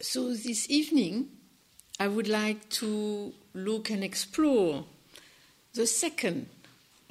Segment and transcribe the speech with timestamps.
[0.00, 1.28] So this evening,
[1.98, 4.84] I would like to look and explore
[5.74, 6.46] the second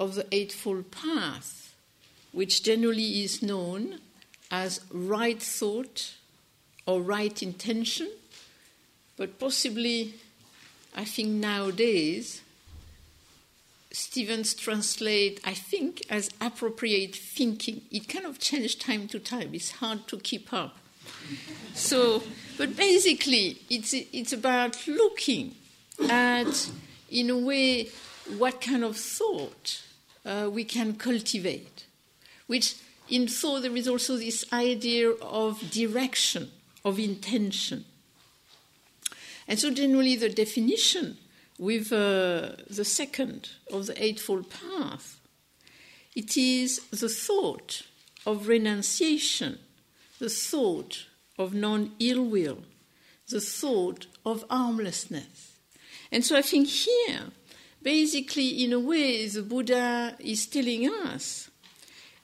[0.00, 1.74] of the Eightfold Path,
[2.32, 3.98] which generally is known
[4.50, 6.14] as right thought
[6.86, 8.08] or right intention,
[9.18, 10.14] but possibly,
[10.96, 12.40] I think nowadays,
[13.90, 17.82] Stevens translate, I think, as appropriate thinking.
[17.90, 19.50] It kind of changed time to time.
[19.52, 20.78] It's hard to keep up.
[21.74, 22.22] So,
[22.58, 25.54] but basically, it's it's about looking
[26.10, 26.70] at,
[27.08, 27.88] in a way,
[28.36, 29.82] what kind of thought
[30.26, 31.86] uh, we can cultivate.
[32.48, 32.74] Which
[33.08, 36.50] in thought there is also this idea of direction,
[36.84, 37.84] of intention.
[39.46, 41.16] And so, generally, the definition
[41.58, 45.20] with uh, the second of the Eightfold Path.
[46.16, 47.82] It is the thought
[48.26, 49.60] of renunciation,
[50.18, 51.04] the thought
[51.38, 52.58] of non ill will,
[53.28, 55.58] the thought of harmlessness.
[56.10, 57.26] And so I think here,
[57.82, 61.50] basically, in a way, the Buddha is telling us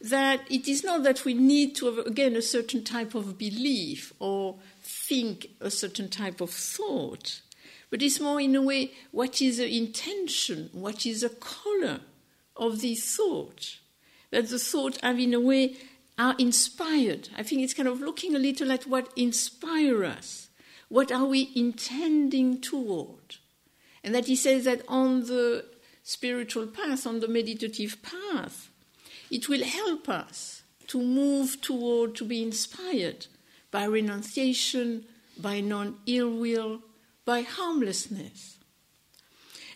[0.01, 4.13] that it is not that we need to have, again, a certain type of belief
[4.19, 7.41] or think a certain type of thought,
[7.91, 12.01] but it's more in a way what is the intention, what is the color
[12.57, 13.79] of the thought.
[14.31, 15.77] That the thought have in a way
[16.19, 17.29] are inspired.
[17.37, 20.49] I think it's kind of looking a little at what inspires us.
[20.89, 23.37] What are we intending toward?
[24.03, 25.65] And that he says that on the
[26.03, 28.71] spiritual path, on the meditative path,
[29.31, 33.27] it will help us to move toward, to be inspired
[33.71, 35.07] by renunciation,
[35.39, 36.83] by non ill will,
[37.25, 38.59] by harmlessness.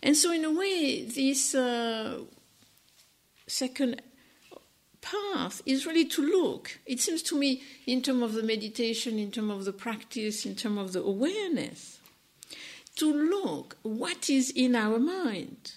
[0.02, 2.20] And so, in a way, this uh,
[3.46, 4.00] second
[5.00, 9.30] path is really to look, it seems to me, in terms of the meditation, in
[9.30, 11.98] terms of the practice, in terms of the awareness,
[12.96, 15.74] to look what is in our mind,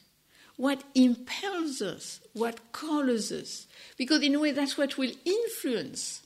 [0.58, 6.22] what impels us, what colors us, because in a way that's what will influence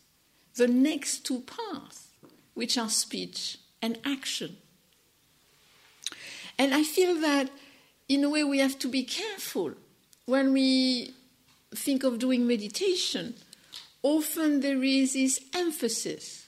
[0.56, 2.08] the next two paths,
[2.54, 4.58] which are speech and action.
[6.58, 7.50] And I feel that,
[8.08, 9.74] in a way, we have to be careful
[10.26, 11.14] when we
[11.74, 13.36] think of doing meditation.
[14.04, 16.48] Often there is this emphasis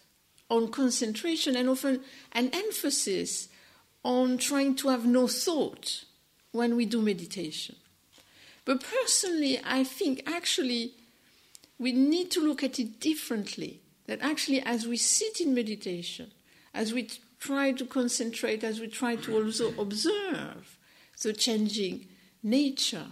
[0.50, 2.01] on concentration and often
[2.31, 3.50] an emphasis
[4.03, 6.03] on trying to have no thought
[6.51, 7.75] when we do meditation.
[8.63, 10.94] But personally, I think actually
[11.79, 13.81] we need to look at it differently.
[14.07, 16.31] That actually, as we sit in meditation,
[16.73, 20.77] as we try to concentrate as we try to also observe
[21.22, 22.07] the changing
[22.41, 23.07] nature,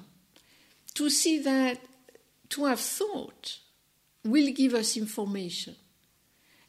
[0.93, 1.79] to see that
[2.49, 3.59] to have thought
[4.23, 5.75] will give us information.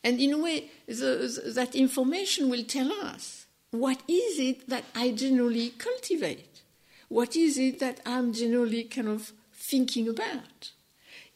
[0.04, 5.10] And in a way, the, that information will tell us what is it that I
[5.10, 6.62] generally cultivate?
[7.08, 10.70] What is it that I'm generally kind of thinking about?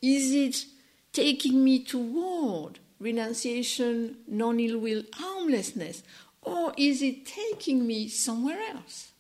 [0.01, 0.67] Is it
[1.12, 6.03] taking me toward renunciation, non ill will, harmlessness,
[6.43, 9.12] or is it taking me somewhere else?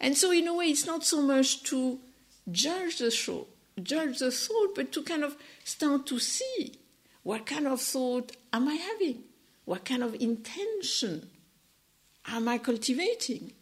[0.00, 1.98] And so, in a way, it's not so much to
[2.50, 6.72] judge the thought, judge the thought, but to kind of start to see
[7.22, 9.24] what kind of thought am I having?
[9.64, 11.28] What kind of intention
[12.26, 13.52] am I cultivating?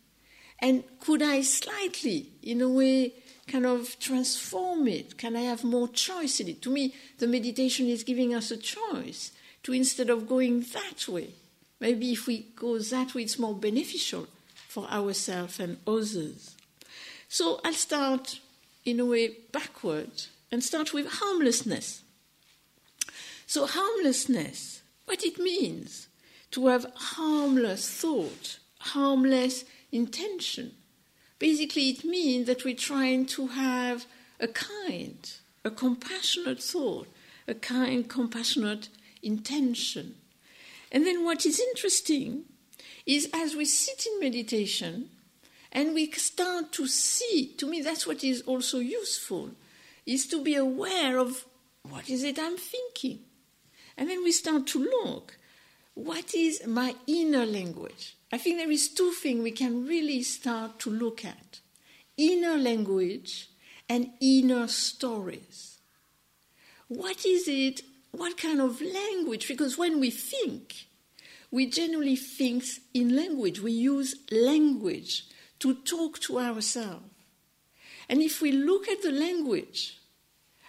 [0.60, 3.12] And could I slightly, in a way,
[3.46, 5.18] kind of transform it?
[5.18, 6.62] Can I have more choice in it?
[6.62, 9.32] To me, the meditation is giving us a choice
[9.64, 11.30] to instead of going that way,
[11.80, 14.28] maybe if we go that way, it's more beneficial
[14.68, 16.54] for ourselves and others.
[17.28, 18.38] So I'll start
[18.86, 22.02] in a way backward and start with harmlessness.
[23.46, 26.08] So, harmlessness, what it means
[26.52, 30.72] to have harmless thought, harmless intention.
[31.38, 34.06] Basically, it means that we're trying to have
[34.40, 35.30] a kind,
[35.64, 37.08] a compassionate thought,
[37.46, 38.88] a kind, compassionate
[39.22, 40.14] intention.
[40.90, 42.44] And then what is interesting
[43.04, 45.10] is as we sit in meditation
[45.72, 49.50] and we start to see, to me, that's what is also useful,
[50.04, 51.44] is to be aware of
[51.82, 53.20] what is it I'm thinking.
[53.96, 55.38] And then we start to look,
[55.94, 58.16] what is my inner language?
[58.32, 61.60] I think there is two things we can really start to look at
[62.16, 63.48] inner language
[63.88, 65.78] and inner stories.
[66.88, 67.82] What is it?
[68.12, 69.48] What kind of language?
[69.48, 70.86] Because when we think,
[71.50, 72.64] we generally think
[72.94, 73.60] in language.
[73.60, 75.24] We use language
[75.60, 77.04] to talk to ourselves.
[78.08, 79.98] And if we look at the language,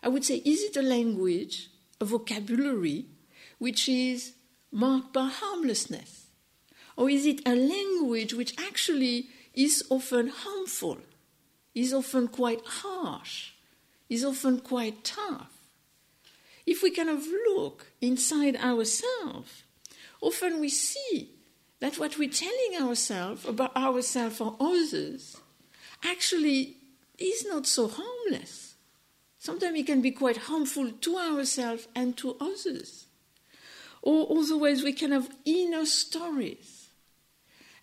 [0.02, 1.70] I would say, is it a language,
[2.00, 3.06] a vocabulary,
[3.58, 4.34] which is
[4.72, 6.28] marked by harmlessness?
[6.96, 10.98] Or is it a language which actually is often harmful,
[11.76, 13.52] is often quite harsh,
[14.10, 15.52] is often quite tough?
[16.66, 19.64] If we kind of look inside ourselves,
[20.22, 21.37] often we see
[21.80, 25.38] that what we're telling ourselves about ourselves or others
[26.04, 26.78] actually
[27.18, 28.76] is not so harmless.
[29.38, 33.06] Sometimes it can be quite harmful to ourselves and to others.
[34.02, 36.90] Or otherwise, we can have inner stories.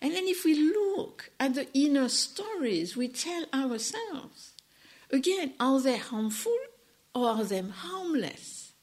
[0.01, 4.53] And then, if we look at the inner stories we tell ourselves,
[5.09, 6.57] again, are they harmful
[7.13, 8.73] or are they harmless?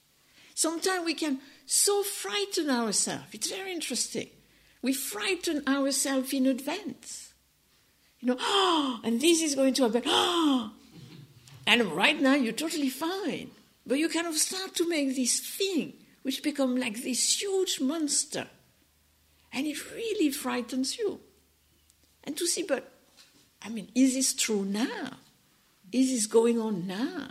[0.55, 3.26] Sometimes we can so frighten ourselves.
[3.32, 4.29] It's very interesting.
[4.82, 7.32] We frighten ourselves in advance.
[8.20, 10.02] You know, oh, and this is going to happen.
[10.06, 10.73] Oh,
[11.67, 13.50] and right now you're totally fine.
[13.87, 18.46] But you kind of start to make this thing which become like this huge monster.
[19.52, 21.20] And it really frightens you.
[22.25, 22.93] And to see, but
[23.61, 25.11] I mean, is this true now?
[25.90, 27.31] Is this going on now?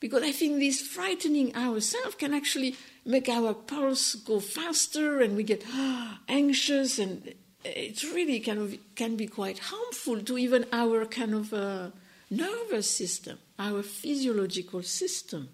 [0.00, 5.42] Because I think this frightening ourselves can actually make our pulse go faster and we
[5.42, 5.64] get
[6.28, 7.34] anxious and
[7.64, 11.90] it's really kind of can be quite harmful to even our kind of uh,
[12.30, 15.48] nervous system, our physiological system.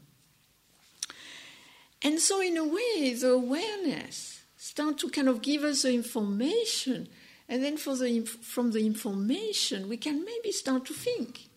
[2.03, 7.09] And so, in a way, the awareness start to kind of give us the information,
[7.49, 11.49] and then for the, from the information, we can maybe start to think,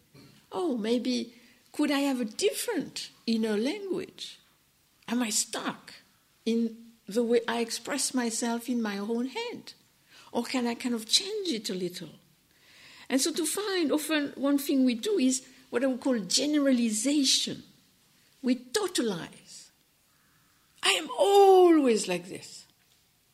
[0.51, 1.33] oh, maybe
[1.71, 4.39] could I have a different inner language?
[5.07, 5.93] Am I stuck
[6.45, 6.75] in
[7.07, 9.73] the way I express myself in my own head?
[10.31, 12.09] Or can I kind of change it a little?
[13.09, 17.63] And so to find, often one thing we do is what I would call generalization.
[18.41, 19.69] We totalize.
[20.81, 22.65] I am always like this.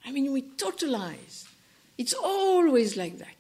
[0.06, 1.46] I mean, we totalize.
[1.98, 3.36] It's always like that.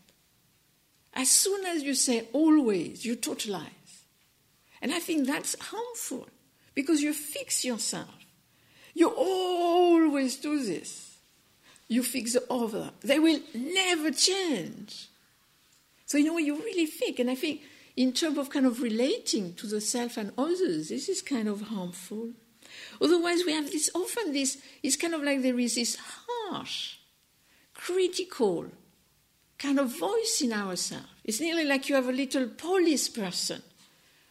[1.13, 3.65] As soon as you say always, you totalize.
[4.81, 6.27] And I think that's harmful
[6.75, 8.18] because you fix yourself.
[8.93, 11.17] You always do this.
[11.87, 12.91] You fix the other.
[13.01, 15.09] They will never change.
[16.05, 17.61] So, you know, you really think, and I think
[17.95, 21.61] in terms of kind of relating to the self and others, this is kind of
[21.61, 22.29] harmful.
[23.01, 26.97] Otherwise, we have this often this, it's kind of like there is this harsh,
[27.73, 28.67] critical
[29.57, 31.07] kind of voice in ourselves.
[31.23, 33.61] It's nearly like you have a little police person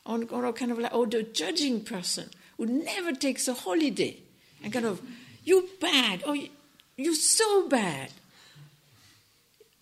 [0.04, 4.16] or, or kind of like, or the judging person who never takes a holiday
[4.62, 5.00] and kind of,
[5.44, 6.36] you bad, or
[6.96, 8.10] you're so bad.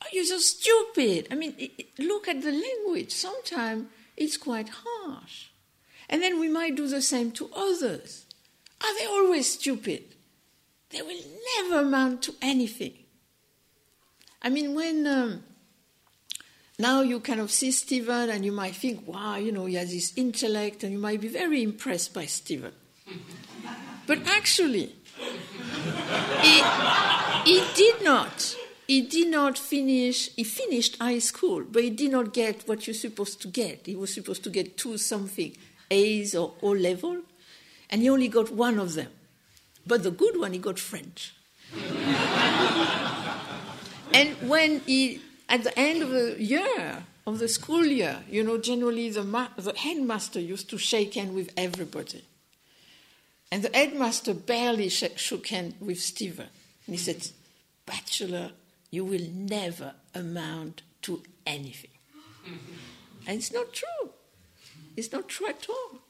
[0.03, 1.29] Oh, you're so stupid.
[1.31, 1.55] I mean,
[1.99, 3.13] look at the language.
[3.13, 3.87] Sometimes
[4.17, 5.47] it's quite harsh.
[6.09, 8.27] And then we might do the same to others.
[8.81, 10.05] Are they always stupid?
[10.91, 11.21] They will
[11.57, 12.93] never amount to anything.
[14.43, 15.43] I mean, when um,
[16.79, 19.91] now you kind of see Stephen and you might think, wow, you know, he has
[19.91, 22.73] this intellect, and you might be very impressed by Stephen.
[24.07, 24.95] But actually,
[26.43, 26.63] he,
[27.45, 28.57] he did not.
[28.87, 32.95] He did not finish, he finished high school, but he did not get what you're
[32.95, 33.85] supposed to get.
[33.85, 35.57] He was supposed to get two something,
[35.91, 37.23] A's or O level,
[37.91, 39.11] and he only got one of them.
[39.87, 41.35] But the good one, he got French.
[44.15, 48.59] and when he at the end of the year, of the school year, you know,
[48.59, 52.25] generally the, ma- the headmaster used to shake hands with everybody.
[53.51, 56.49] And the headmaster barely sh- shook hands with Stephen.
[56.87, 57.29] And he said,
[57.87, 58.53] Batchelor,
[58.91, 61.91] you will never amount to anything.
[63.27, 64.11] and it's not true.
[64.97, 66.01] It's not true at all.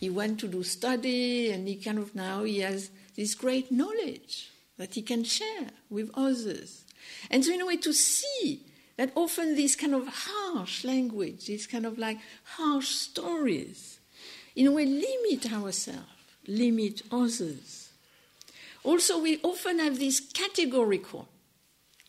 [0.00, 4.50] He went to do study, and he kind of now he has this great knowledge
[4.76, 6.84] that he can share with others.
[7.30, 8.62] And so, in a way, to see
[8.96, 13.98] that often this kind of harsh language, these kind of like harsh stories,
[14.54, 16.15] in a way, limit ourselves,
[16.46, 17.90] limit others.
[18.84, 21.28] Also, we often have this categorical,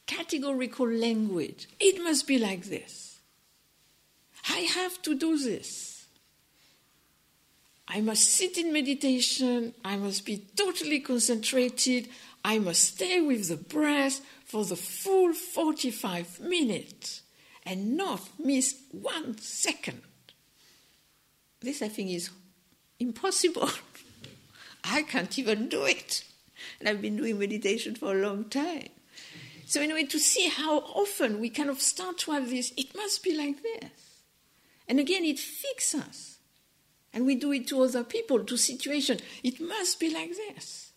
[0.05, 1.67] categorical language.
[1.79, 3.19] It must be like this.
[4.49, 6.05] I have to do this.
[7.87, 9.73] I must sit in meditation.
[9.83, 12.09] I must be totally concentrated.
[12.43, 17.23] I must stay with the breath for the full 45 minutes
[17.65, 20.01] and not miss one second.
[21.59, 22.29] This, I think, is
[22.99, 23.69] impossible.
[24.89, 26.23] I can't even do it.
[26.79, 28.89] And I've been doing meditation for a long time.
[29.65, 32.71] So, in a way, to see how often we kind of start to have this,
[32.77, 34.23] it must be like this.
[34.87, 36.37] And again, it fixes us.
[37.13, 39.21] And we do it to other people, to situations.
[39.43, 40.91] It must be like this.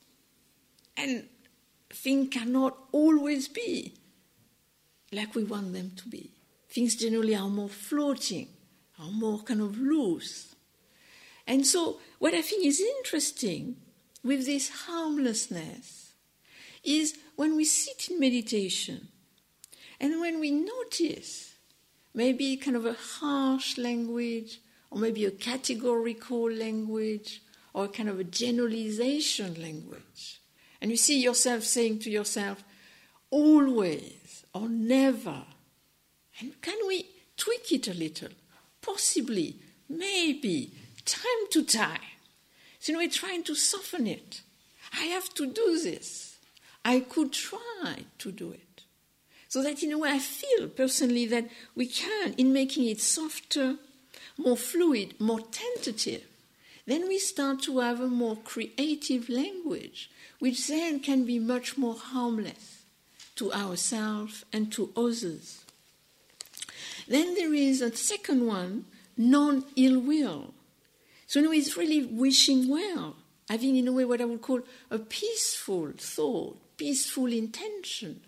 [0.97, 1.25] And
[1.93, 3.95] things cannot always be
[5.13, 6.31] like we want them to be.
[6.69, 8.49] Things generally are more floating,
[9.01, 10.50] are more kind of loose.
[11.47, 13.77] And so, what I think is interesting
[14.23, 16.13] with this harmlessness
[16.85, 19.09] is when we sit in meditation
[19.99, 21.55] and when we notice
[22.15, 27.43] maybe kind of a harsh language or maybe a categorical language
[27.73, 30.41] or kind of a generalization language.
[30.81, 32.65] And you see yourself saying to yourself,
[33.31, 35.45] always or never.
[36.41, 37.07] And can we
[37.37, 38.31] tweak it a little?
[38.81, 39.57] Possibly,
[39.89, 40.73] maybe,
[41.05, 41.99] time to time.
[42.79, 44.43] So, we're trying to soften it.
[44.93, 46.39] I have to do this.
[46.85, 48.83] I could try to do it.
[49.49, 53.77] So that, in a way, I feel personally that we can, in making it softer,
[54.39, 56.25] more fluid, more tentative,
[56.87, 61.97] then we start to have a more creative language, which then can be much more
[61.97, 62.83] harmless
[63.37, 65.65] to ourselves and to others.
[67.09, 68.85] Then there is a second one,
[69.17, 70.55] non ill will.
[71.31, 73.15] So, now it's really wishing well,
[73.49, 78.23] having, in a way, what I would call a peaceful thought, peaceful intention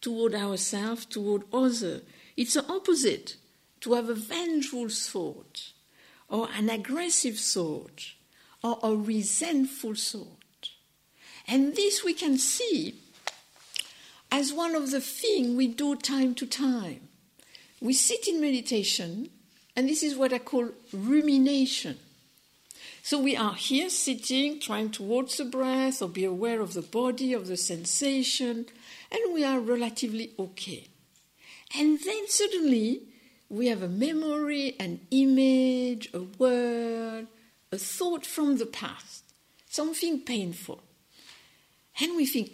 [0.00, 2.02] toward ourselves, toward others.
[2.36, 3.36] It's the opposite
[3.82, 5.70] to have a vengeful thought,
[6.28, 8.14] or an aggressive thought,
[8.64, 10.70] or a resentful thought.
[11.46, 12.96] And this we can see
[14.32, 17.02] as one of the things we do time to time.
[17.80, 19.28] We sit in meditation,
[19.76, 22.00] and this is what I call rumination.
[23.08, 26.82] So we are here sitting, trying to watch the breath or be aware of the
[26.82, 28.66] body, of the sensation,
[29.10, 30.88] and we are relatively okay.
[31.74, 33.04] And then suddenly
[33.48, 37.28] we have a memory, an image, a word,
[37.72, 39.24] a thought from the past,
[39.70, 40.82] something painful.
[42.02, 42.52] And we think,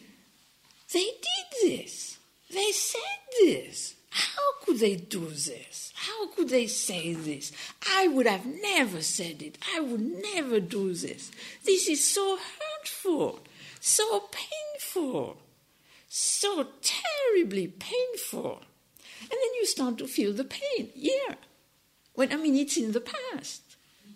[0.93, 2.19] they did this,
[2.49, 3.01] they said
[3.41, 3.97] this.
[4.15, 5.93] How could they do this?
[5.97, 7.51] How could they say this?
[7.97, 9.59] I would have never said it.
[9.75, 11.33] I would never do this.
[11.65, 13.41] This is so hurtful,
[13.81, 15.39] so painful,
[16.09, 18.63] so terribly painful.
[19.21, 20.91] And then you start to feel the pain.
[20.95, 21.35] Yeah.
[22.15, 23.63] When I mean, it's in the past.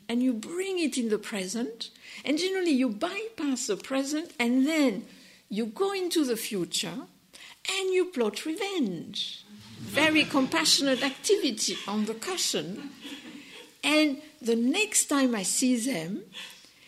[0.09, 1.91] And you bring it in the present.
[2.25, 5.07] And generally, you bypass the present and then
[5.49, 7.01] you go into the future
[7.69, 9.45] and you plot revenge.
[9.89, 12.91] Very compassionate activity on the cushion.
[13.83, 16.23] And the next time I see them,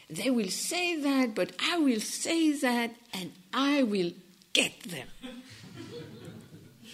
[0.08, 4.12] they will say that, but I will say that, and I will
[4.52, 5.08] get them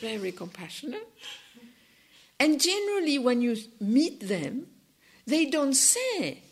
[0.00, 1.08] very compassionate.
[2.38, 4.66] And generally, when you meet them,
[5.26, 6.42] they don't say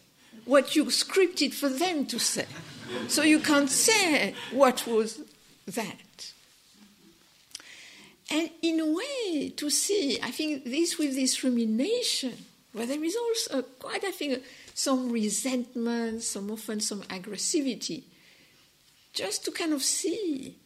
[0.44, 2.46] what you scripted for them to say.
[3.08, 5.20] So you can't say what was
[5.66, 5.96] that.
[8.30, 12.34] And in a way, to see, I think this with this rumination,
[12.72, 14.42] where there is also quite, I think,
[14.74, 18.04] some resentment, some often some aggressivity,
[19.12, 20.56] just to kind of see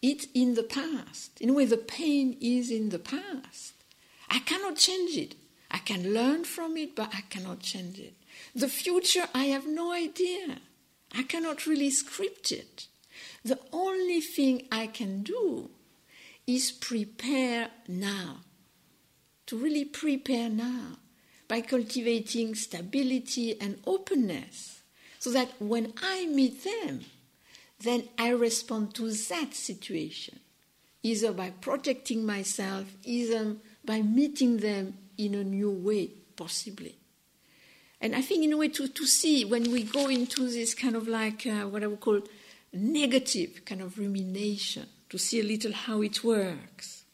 [0.00, 1.40] it in the past.
[1.40, 3.74] In a way, the pain is in the past.
[4.28, 5.34] I cannot change it.
[5.70, 8.14] I can learn from it, but I cannot change it.
[8.54, 10.58] The future, I have no idea.
[11.16, 12.86] I cannot really script it.
[13.44, 15.70] The only thing I can do
[16.46, 18.38] is prepare now.
[19.46, 20.98] To really prepare now
[21.48, 24.82] by cultivating stability and openness
[25.18, 27.00] so that when I meet them,
[27.80, 30.40] then I respond to that situation,
[31.02, 36.96] either by protecting myself, either by meeting them in a new way, possibly.
[38.00, 40.96] And I think, in a way, to, to see when we go into this kind
[40.96, 42.20] of like uh, what I would call
[42.72, 47.04] negative kind of rumination, to see a little how it works.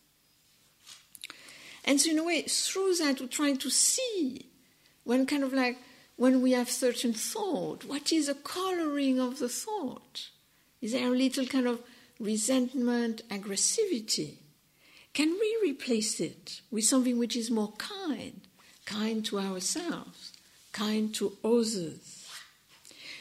[1.84, 4.46] And so, in a way, through that, we're trying to see
[5.02, 5.78] when kind of like
[6.14, 10.28] when we have certain thought, what is the coloring of the thought?
[10.80, 11.80] Is there a little kind of
[12.20, 14.36] resentment, aggressivity?
[15.12, 18.42] Can we replace it with something which is more kind,
[18.84, 20.32] kind to ourselves,
[20.72, 22.28] kind to others?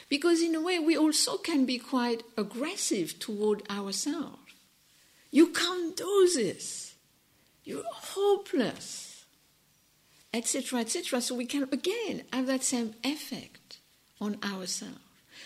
[0.08, 4.47] Because in a way, we also can be quite aggressive toward ourselves.
[5.32, 6.96] You can't do this.
[7.64, 9.26] You're hopeless,
[10.34, 11.22] etc., etc.
[11.22, 13.80] So we can again have that same effect
[14.22, 15.00] on ourselves.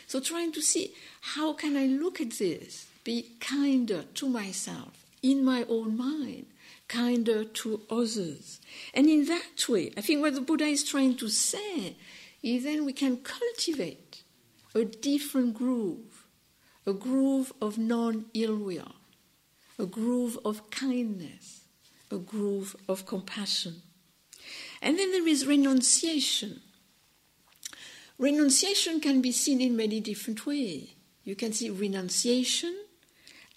[0.07, 5.43] So trying to see how can I look at this, be kinder to myself in
[5.43, 6.47] my own mind,
[6.87, 8.59] kinder to others.
[8.93, 11.95] And in that way, I think what the Buddha is trying to say
[12.43, 14.23] is then we can cultivate
[14.73, 16.25] a different groove,
[16.85, 18.95] a groove of non ill will,
[19.81, 21.61] a groove of kindness,
[22.11, 23.81] a groove of compassion.
[24.81, 26.61] And then there is renunciation.
[28.17, 30.89] Renunciation can be seen in many different ways.
[31.23, 32.75] You can see renunciation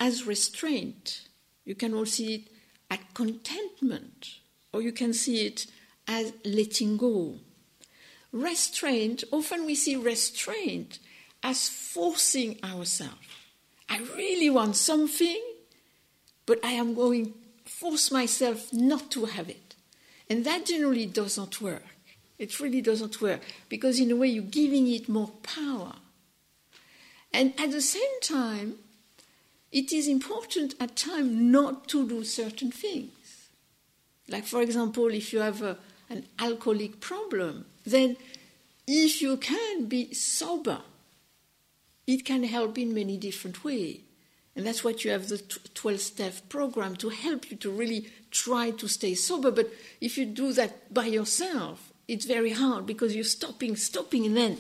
[0.01, 1.29] as restraint.
[1.65, 2.49] You can also see it
[2.91, 4.39] at contentment,
[4.73, 5.67] or you can see it
[6.09, 7.37] as letting go.
[8.33, 10.99] Restraint, often we see restraint
[11.43, 13.19] as forcing ourselves.
[13.89, 15.41] I really want something,
[16.47, 19.75] but I am going to force myself not to have it.
[20.29, 21.85] And that generally doesn't work.
[22.39, 25.93] It really doesn't work because, in a way, you're giving it more power.
[27.33, 28.77] And at the same time,
[29.73, 33.49] it is important at times not to do certain things.
[34.29, 35.77] Like, for example, if you have a,
[36.09, 38.17] an alcoholic problem, then
[38.87, 40.81] if you can be sober,
[42.07, 44.01] it can help in many different ways.
[44.57, 48.71] And that's what you have the 12 step program to help you to really try
[48.71, 49.51] to stay sober.
[49.51, 49.71] But
[50.01, 54.59] if you do that by yourself, it's very hard because you're stopping, stopping, and then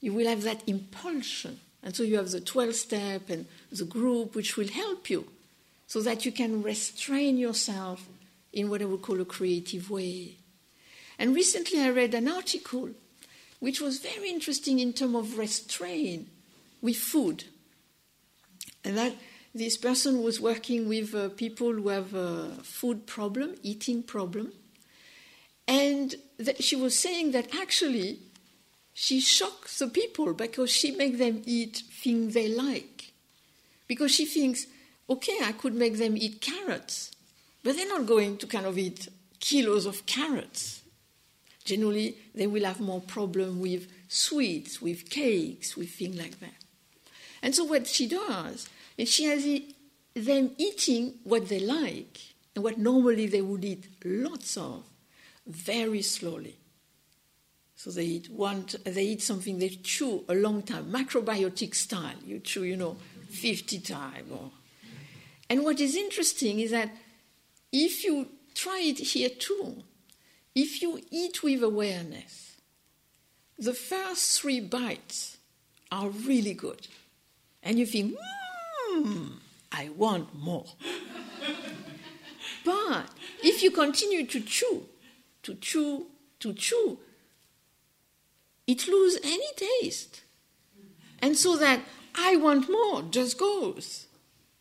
[0.00, 1.60] you will have that impulsion.
[1.82, 5.28] And so you have the 12 step and the group which will help you
[5.86, 8.06] so that you can restrain yourself
[8.52, 10.36] in what I would call a creative way.
[11.18, 12.90] And recently I read an article
[13.60, 16.28] which was very interesting in terms of restraint
[16.80, 17.44] with food.
[18.84, 19.14] And that
[19.54, 24.52] this person was working with uh, people who have a food problem, eating problem.
[25.66, 28.20] And that she was saying that actually
[28.94, 33.12] she shocks the people because she makes them eat things they like.
[33.86, 34.66] Because she thinks,
[35.08, 37.12] okay, I could make them eat carrots,
[37.62, 39.08] but they're not going to kind of eat
[39.40, 40.82] kilos of carrots.
[41.64, 46.54] Generally, they will have more problem with sweets, with cakes, with things like that.
[47.42, 49.44] And so what she does is she has
[50.14, 52.18] them eating what they like
[52.54, 54.82] and what normally they would eat lots of
[55.46, 56.56] very slowly.
[57.76, 62.16] So they eat one, they eat something they chew a long time, macrobiotic style.
[62.26, 62.96] You chew, you know,
[63.30, 64.32] 50 times.
[64.32, 64.50] Or...
[65.48, 66.90] And what is interesting is that
[67.72, 69.84] if you try it here too,
[70.56, 72.56] if you eat with awareness,
[73.56, 75.36] the first three bites
[75.92, 76.88] are really good.
[77.62, 78.38] And you think, hmm,
[78.88, 79.26] hmm,
[79.72, 80.66] I want more.
[82.64, 83.10] but
[83.42, 84.86] if you continue to chew,
[85.42, 86.06] to chew,
[86.40, 86.98] to chew,
[88.66, 90.22] it loses any taste.
[91.20, 91.80] And so that
[92.14, 94.06] I want more just goes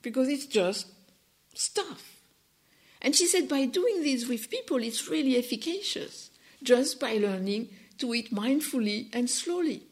[0.01, 0.87] because it's just
[1.53, 2.17] stuff.
[3.01, 6.29] And she said by doing this with people, it's really efficacious
[6.63, 9.83] just by learning to eat mindfully and slowly.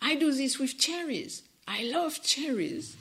[0.00, 1.42] I do this with cherries.
[1.68, 2.96] I love cherries.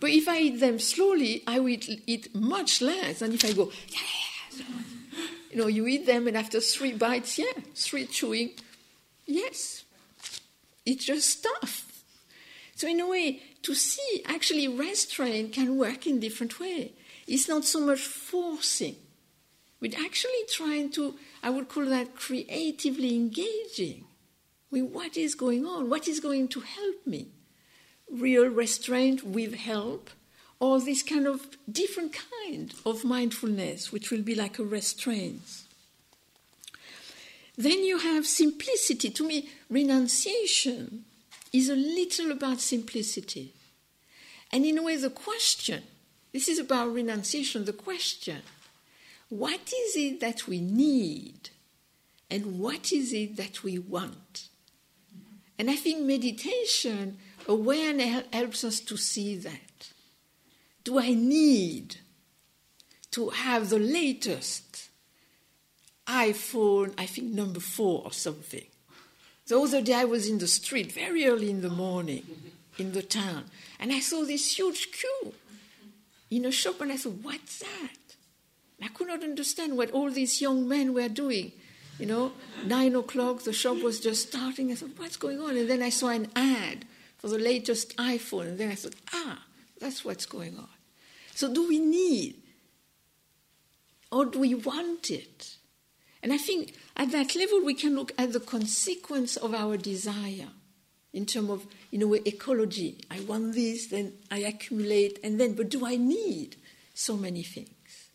[0.00, 3.72] But if I eat them slowly, I will eat much less than if I go,
[3.88, 4.64] yeah.
[5.50, 8.52] You know, you eat them, and after three bites, yeah, three chewing,
[9.28, 9.84] Yes,
[10.86, 12.02] it's just stuff.
[12.74, 16.92] So in a way, to see actually restraint can work in different way.
[17.26, 18.96] It's not so much forcing,
[19.82, 24.06] but actually trying to, I would call that creatively engaging
[24.70, 27.28] with what is going on, what is going to help me.
[28.12, 30.10] Real restraint with help,
[30.60, 35.42] or this kind of different kind of mindfulness, which will be like a restraint.
[37.56, 39.10] Then you have simplicity.
[39.10, 41.04] To me, renunciation
[41.52, 43.52] is a little about simplicity.
[44.52, 45.82] And in a way, the question
[46.32, 48.42] this is about renunciation the question
[49.28, 51.50] what is it that we need?
[52.30, 54.48] And what is it that we want?
[55.58, 57.18] And I think meditation,
[57.48, 59.92] awareness helps us to see that.
[60.84, 61.96] Do I need
[63.12, 64.88] to have the latest
[66.08, 68.64] iPhone, I think number four or something.
[69.46, 72.24] The other day I was in the street very early in the morning
[72.78, 73.44] in the town,
[73.78, 75.34] and I saw this huge queue
[76.30, 77.96] in a shop, and I thought, what's that?
[78.82, 81.52] I could not understand what all these young men were doing.
[81.98, 82.32] You know,
[82.64, 84.70] nine o'clock, the shop was just starting.
[84.70, 85.56] I thought, what's going on?
[85.56, 86.84] And then I saw an ad
[87.28, 89.42] for the latest iPhone, and then I thought, ah,
[89.80, 90.68] that's what's going on.
[91.34, 92.42] So, do we need
[94.10, 95.56] or do we want it?
[96.22, 100.48] And I think at that level we can look at the consequence of our desire
[101.12, 102.98] in terms of, in a way, ecology.
[103.10, 106.56] I want this, then I accumulate, and then, but do I need
[106.94, 108.10] so many things?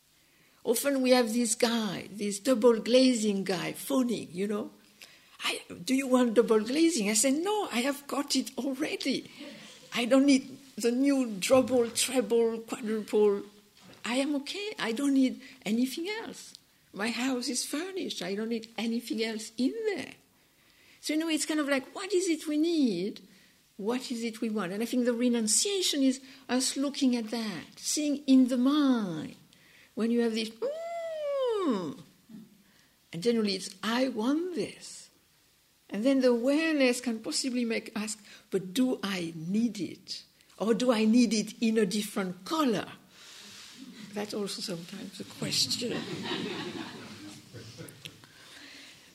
[0.63, 4.71] Often we have this guy, this double glazing guy, phoning, you know.
[5.43, 7.09] I, do you want double glazing?
[7.09, 9.29] I said, no, I have got it already.
[9.95, 13.43] I don't need the new double, treble, quadruple
[14.05, 14.73] I am okay.
[14.79, 16.53] I don't need anything else.
[16.93, 18.21] My house is furnished.
[18.21, 20.13] I don't need anything else in there.
[21.01, 23.21] So, you know, it's kind of like, what is it we need?
[23.77, 24.71] What is it we want?
[24.71, 29.35] And I think the renunciation is us looking at that, seeing in the mind.
[29.95, 31.99] When you have this, mm,
[33.11, 35.02] and generally it's, I want this.
[35.93, 40.23] And then the awareness can possibly make ask, but do I need it?
[40.57, 42.87] Or do I need it in a different color?
[44.15, 45.95] That's also sometimes a question.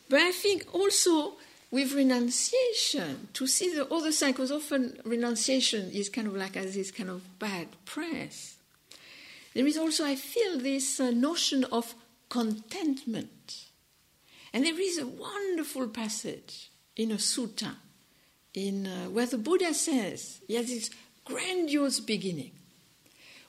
[0.09, 1.35] but I think also
[1.71, 6.75] with renunciation, to see the other side, because often renunciation is kind of like as
[6.75, 8.57] this kind of bad press.
[9.53, 11.95] There is also, I feel, this uh, notion of
[12.29, 13.65] contentment.
[14.53, 16.68] And there is a wonderful passage
[16.99, 17.75] in a sutta
[18.53, 20.91] in, uh, where the Buddha says, he has this
[21.25, 22.51] grandiose beginning.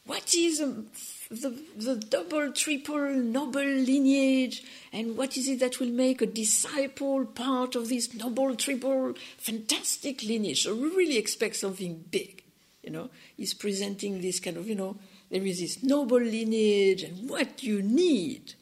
[0.06, 0.88] What is um,
[1.30, 7.26] the, the double, triple, noble lineage, and what is it that will make a disciple
[7.26, 10.64] part of this noble, triple, fantastic lineage?
[10.64, 12.44] So we really expect something big.
[12.84, 14.98] You know, he's presenting this kind of, you know,
[15.30, 18.54] there is this noble lineage, and what you need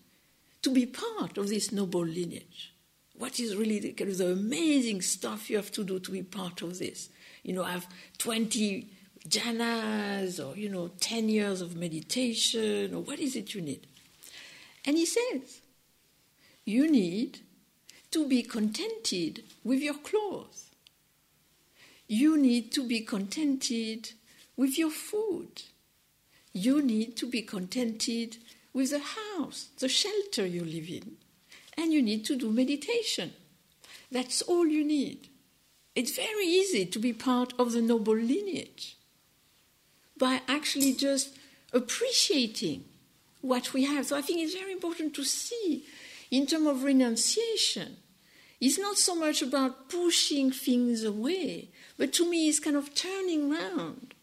[0.63, 2.73] to be part of this noble lineage.
[3.17, 6.77] What is really the, the amazing stuff you have to do to be part of
[6.77, 7.09] this?
[7.43, 7.87] You know, have
[8.19, 8.87] 20
[9.27, 13.87] jhanas or, you know, 10 years of meditation or what is it you need?
[14.85, 15.61] And he says,
[16.63, 17.39] you need
[18.11, 20.69] to be contented with your clothes.
[22.07, 24.11] You need to be contented
[24.55, 25.63] with your food.
[26.53, 28.37] You need to be contented
[28.73, 31.17] with the house, the shelter you live in.
[31.77, 33.33] And you need to do meditation.
[34.11, 35.29] That's all you need.
[35.95, 38.97] It's very easy to be part of the noble lineage
[40.17, 41.37] by actually just
[41.73, 42.85] appreciating
[43.41, 44.05] what we have.
[44.05, 45.85] So I think it's very important to see
[46.31, 47.97] in terms of renunciation.
[48.59, 53.53] It's not so much about pushing things away, but to me, it's kind of turning
[53.53, 54.15] around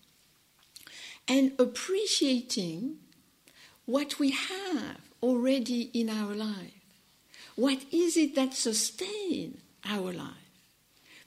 [1.28, 2.96] and appreciating
[3.86, 6.83] what we have already in our life.
[7.56, 10.30] What is it that sustains our life?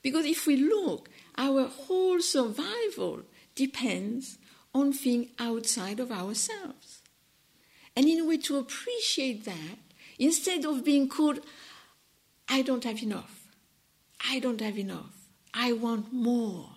[0.02, 3.22] Because if we look, our whole survival
[3.54, 4.38] depends
[4.74, 7.02] on things outside of ourselves.
[7.96, 9.78] And in a way to appreciate that,
[10.18, 11.40] instead of being called,
[12.48, 13.48] I don't have enough,
[14.28, 15.14] I don't have enough,
[15.52, 16.70] I want more.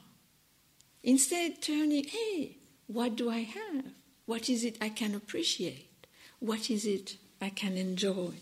[1.04, 3.86] Instead, turning, hey, what do I have?
[4.26, 6.08] What is it I can appreciate?
[6.40, 8.34] What is it I can enjoy?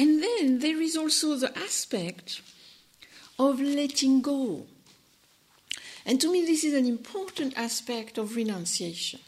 [0.00, 2.40] And then there is also the aspect
[3.38, 4.64] of letting go.
[6.06, 9.20] And to me, this is an important aspect of renunciation.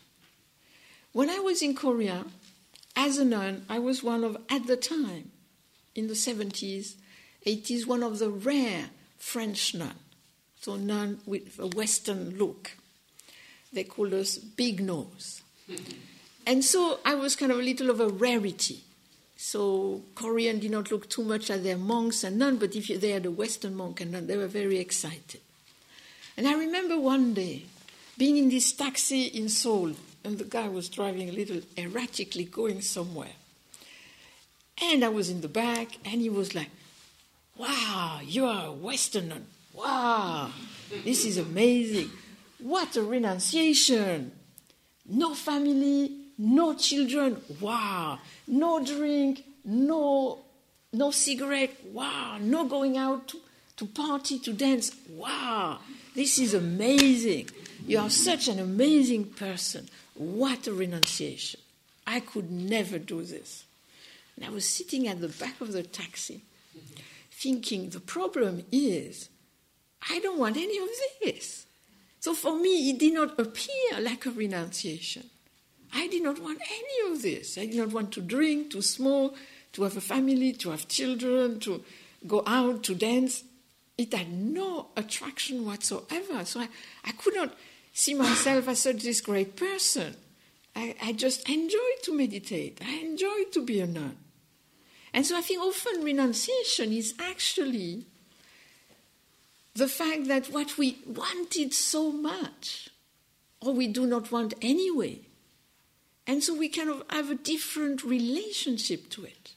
[1.13, 2.25] When I was in Korea,
[2.97, 5.33] as a nun, I was one of, at the time,
[5.95, 6.95] in the 70s,
[7.47, 8.87] 80s, one of the rare
[9.19, 9.93] French nuns.
[10.63, 12.71] So, nun with a Western look.
[13.75, 15.43] They called us big nose.
[16.47, 18.85] and so I was kind of a little of a rarity.
[19.45, 23.11] So Korean did not look too much at their monks and nuns, but if they
[23.11, 25.41] had a Western monk and nun, they were very excited.
[26.37, 27.65] And I remember one day
[28.17, 32.83] being in this taxi in Seoul, and the guy was driving a little erratically going
[32.83, 33.35] somewhere.
[34.81, 36.71] And I was in the back, and he was like,
[37.59, 39.43] Wow, you are a Westerner.
[39.75, 40.53] Wow,
[41.03, 42.13] this is amazing.
[42.61, 44.31] What a renunciation.
[45.05, 50.39] No family, no children, wow, no drink, no,
[50.93, 53.39] no cigarette, wow, no going out to,
[53.77, 55.79] to party, to dance, wow,
[56.15, 57.49] this is amazing.
[57.87, 59.89] You are such an amazing person.
[60.15, 61.61] What a renunciation.
[62.07, 63.65] I could never do this.
[64.37, 66.43] And I was sitting at the back of the taxi
[67.43, 69.29] thinking the problem is
[70.09, 70.89] I don't want any of
[71.23, 71.67] this.
[72.21, 75.29] So for me, it did not appear like a renunciation.
[75.93, 77.59] I did not want any of this.
[77.59, 79.37] I did not want to drink, to smoke,
[79.73, 81.85] to have a family, to have children, to
[82.27, 83.45] go out, to dance.
[83.99, 86.45] It had no attraction whatsoever.
[86.45, 86.69] So I,
[87.05, 87.55] I could not
[87.93, 90.17] see myself as such this great person.
[90.75, 92.81] I, I just enjoyed to meditate.
[92.83, 94.17] I enjoyed to be a nun.
[95.13, 98.07] And so I think often renunciation is actually
[99.75, 102.89] the fact that what we wanted so much,
[103.61, 105.21] or we do not want anyway,
[106.27, 109.55] and so we kind of have a different relationship to it.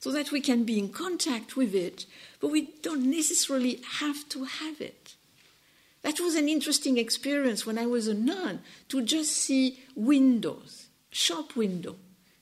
[0.00, 2.06] so that we can be in contact with it,
[2.40, 5.14] but we don't necessarily have to have it.
[6.02, 11.54] That was an interesting experience when I was a nun to just see windows, shop
[11.54, 11.96] window.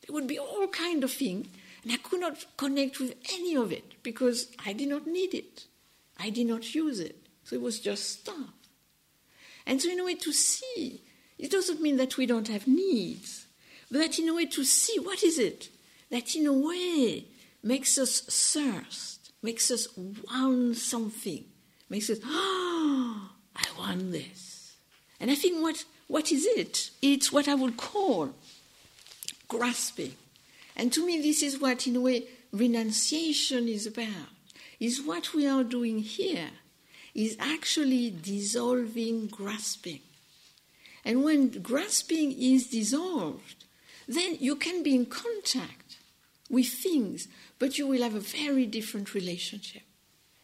[0.07, 1.49] There would be all kind of things,
[1.83, 5.65] and I could not connect with any of it because I did not need it.
[6.17, 7.27] I did not use it.
[7.43, 8.55] So it was just stuff.
[9.67, 11.03] And so in a way to see,
[11.39, 13.48] it doesn't mean that we don't have needs,
[13.91, 15.69] but in a way to see what is it
[16.11, 17.25] that in a way
[17.63, 21.45] makes us thirst, makes us want something,
[21.89, 24.77] makes us, oh, I want this.
[25.21, 26.91] And I think what, what is it?
[27.03, 28.35] It's what I would call
[29.49, 30.13] grasping.
[30.77, 34.31] And to me, this is what, in a way, renunciation is about,
[34.79, 36.51] is what we are doing here,
[37.15, 40.01] is actually dissolving grasping.
[41.05, 43.65] And when grasping is dissolved,
[44.09, 45.99] then you can be in contact
[46.49, 49.83] with things, but you will have a very different relationship.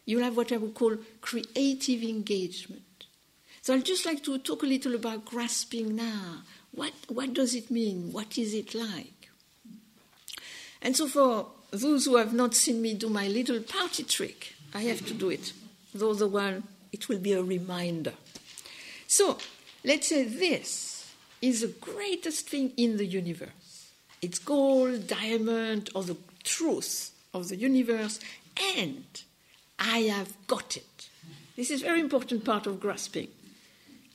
[0.05, 3.05] You will have what I would call creative engagement.
[3.61, 6.43] So I'd just like to talk a little about grasping now.
[6.71, 8.13] What, what does it mean?
[8.13, 9.29] What is it like?
[10.83, 14.81] And so, for those who have not seen me do my little party trick, I
[14.81, 15.51] have to do it.
[15.95, 18.13] Though the one, it will be a reminder.
[19.07, 19.39] So,
[19.83, 20.94] let's say this
[21.45, 23.91] is the greatest thing in the universe.
[24.21, 28.19] It's gold, diamond, or the truth of the universe,
[28.75, 29.05] and
[29.77, 31.09] I have got it.
[31.55, 33.27] This is a very important part of grasping.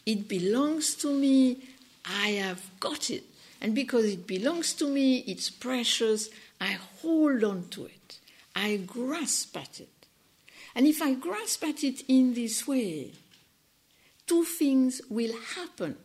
[0.04, 1.62] It belongs to me,
[2.04, 3.24] I have got it.
[3.60, 8.18] And because it belongs to me, it's precious, I hold on to it.
[8.56, 9.88] I grasp at it.
[10.74, 13.12] And if I grasp at it in this way,
[14.26, 15.96] two things will happen.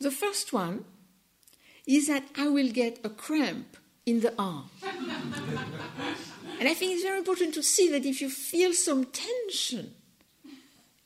[0.00, 0.86] The first one
[1.86, 4.70] is that I will get a cramp in the arm.
[6.58, 9.92] and I think it's very important to see that if you feel some tension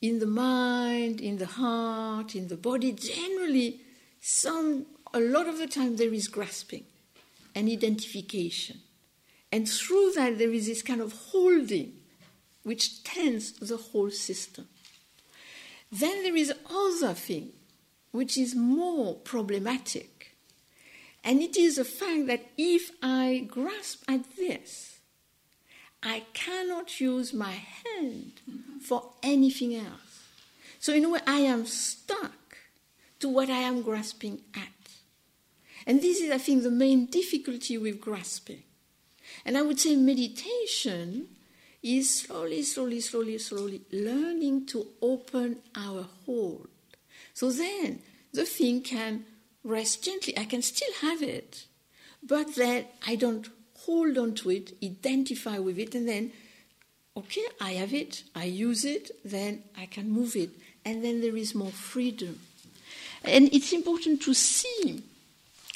[0.01, 3.81] in the mind, in the heart, in the body, generally,
[4.21, 6.85] some, a lot of the time there is grasping
[7.55, 8.81] and identification.
[9.51, 11.95] And through that, there is this kind of holding
[12.63, 14.69] which tends the whole system.
[15.91, 17.53] Then there is other thing
[18.15, 20.37] which is more problematic.
[21.25, 25.01] And it is the fact that if I grasp at this,
[26.01, 28.35] I cannot use my hand
[28.81, 30.29] for anything else.
[30.79, 32.59] So, in a way, I am stuck
[33.19, 34.93] to what I am grasping at.
[35.85, 38.63] And this is, I think, the main difficulty with grasping.
[39.45, 41.31] And I would say meditation
[41.83, 46.69] is slowly, slowly, slowly, slowly learning to open our hold.
[47.35, 48.01] So then
[48.33, 49.27] the thing can
[49.63, 50.39] rest gently.
[50.39, 51.67] I can still have it,
[52.23, 53.49] but then I don't
[53.81, 56.33] hold on to it, identify with it, and then,
[57.17, 60.51] okay, I have it, I use it, then I can move it,
[60.85, 62.41] and then there is more freedom.
[63.25, 65.03] And it's important to see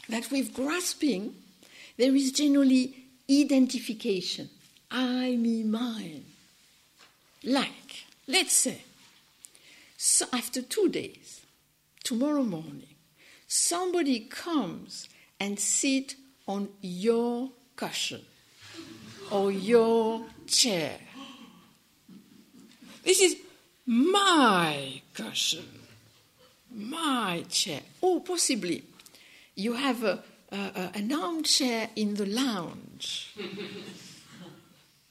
[0.09, 1.35] that with grasping,
[1.97, 2.95] there is generally
[3.31, 4.49] identification.
[4.91, 6.25] I, me, mine.
[7.45, 8.83] Like, let's say,
[9.97, 11.43] so after two days,
[12.09, 12.97] tomorrow morning,
[13.47, 16.15] somebody comes and sit
[16.47, 18.23] on your cushion
[19.31, 20.97] or your chair.
[23.05, 23.37] This is
[23.85, 25.69] my cushion,
[26.75, 27.83] my chair.
[28.01, 28.85] Or possibly
[29.55, 33.37] you have a, a, an armchair in the lounge.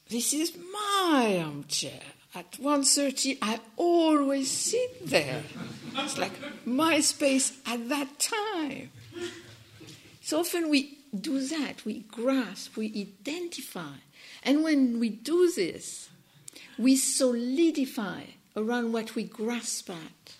[0.09, 2.01] this is my armchair.
[2.37, 5.41] At 1.30, I always sit there.
[5.95, 6.33] It's like
[6.67, 8.91] my space at that time.
[10.21, 11.83] So often we do that.
[11.83, 13.95] We grasp, we identify.
[14.43, 16.09] And when we do this,
[16.77, 20.35] we solidify around what we grasp at.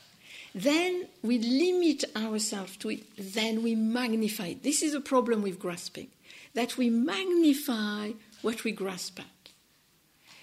[0.53, 4.61] Then we limit ourselves to it, then we magnify it.
[4.61, 6.09] This is a problem with grasping,
[6.53, 8.11] that we magnify
[8.43, 9.36] what we grasp at.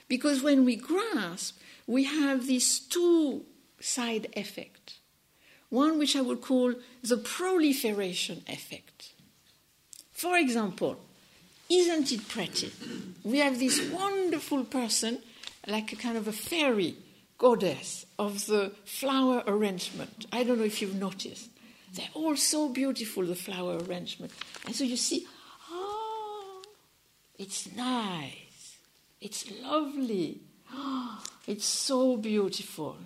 [0.09, 3.45] Because when we grasp, we have this two
[3.81, 4.99] side effect.
[5.71, 9.13] One which I would call the proliferation effect.
[10.13, 11.01] For example,
[11.69, 12.73] isn't it pretty?
[13.25, 15.19] We have this wonderful person,
[15.67, 16.97] like a kind of a fairy
[17.39, 20.27] goddess of the flower arrangement.
[20.33, 21.51] I don't know if you've noticed.
[21.95, 24.33] They're all so beautiful, the flower arrangement.
[24.67, 25.27] And so you see,
[25.71, 26.63] oh,
[27.39, 28.33] it's nice,
[29.25, 30.41] it's lovely,
[31.47, 32.97] it's so beautiful.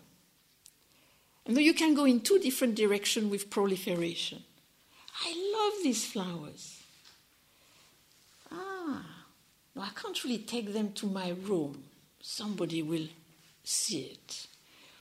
[1.47, 4.43] And you can go in two different directions with proliferation.
[5.25, 6.83] I love these flowers.
[8.51, 9.07] Ah,
[9.77, 11.85] no, I can't really take them to my room.
[12.21, 13.07] Somebody will
[13.63, 14.49] see it.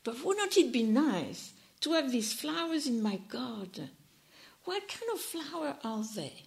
[0.03, 1.51] But wouldn't it be nice
[1.81, 3.89] to have these flowers in my garden?
[4.65, 6.43] What kind of flower are they?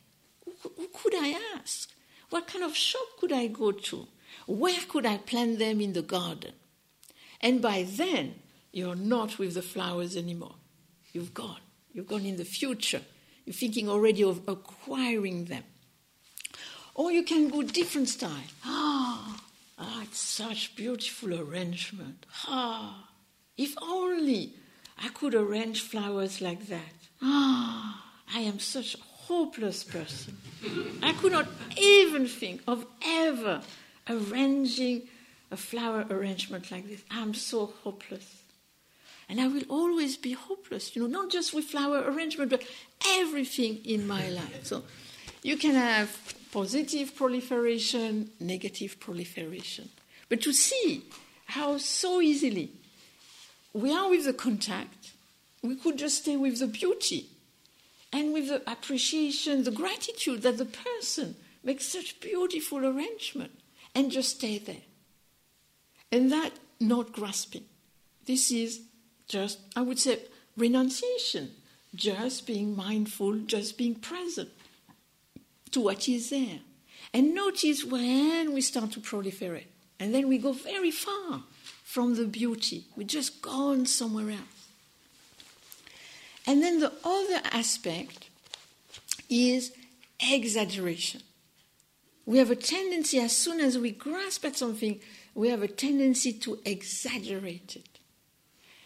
[0.62, 1.90] Who could I ask?
[2.30, 4.06] What kind of shop could I go to?
[4.46, 6.52] Where could I plant them in the garden?
[7.40, 8.34] And by then,
[8.72, 10.56] you're not with the flowers anymore.
[11.12, 11.60] You've gone.
[11.92, 13.02] You've gone in the future.
[13.44, 15.64] You're thinking already of acquiring them.
[16.94, 18.50] Or you can go different style.
[18.64, 19.40] Ah,
[19.78, 22.26] ah, it's such beautiful arrangement.
[22.46, 23.08] Ah,
[23.56, 24.54] if only
[25.02, 26.94] I could arrange flowers like that.
[27.22, 30.36] Ah, I am such a hopeless person.
[31.02, 33.62] I could not even think of ever
[34.08, 35.08] arranging
[35.50, 37.02] a flower arrangement like this.
[37.10, 38.42] I'm so hopeless.
[39.28, 42.64] And I will always be hopeless, you know, not just with flower arrangement, but
[43.06, 44.64] everything in my life.
[44.64, 44.82] So
[45.42, 49.88] you can have positive proliferation, negative proliferation.
[50.28, 51.04] But to see
[51.46, 52.72] how so easily
[53.72, 55.12] we are with the contact,
[55.62, 57.28] we could just stay with the beauty
[58.12, 63.59] and with the appreciation, the gratitude that the person makes such beautiful arrangement
[63.94, 64.82] and just stay there.
[66.12, 67.64] And that not grasping.
[68.26, 68.80] This is
[69.28, 70.20] just, I would say,
[70.56, 71.52] renunciation,
[71.94, 74.50] just being mindful, just being present
[75.70, 76.60] to what is there.
[77.12, 79.66] And notice when we start to proliferate,
[79.98, 81.42] and then we go very far
[81.84, 84.68] from the beauty, we just gone somewhere else.
[86.46, 88.28] And then the other aspect
[89.28, 89.72] is
[90.20, 91.22] exaggeration.
[92.30, 95.00] We have a tendency, as soon as we grasp at something,
[95.34, 97.98] we have a tendency to exaggerate it.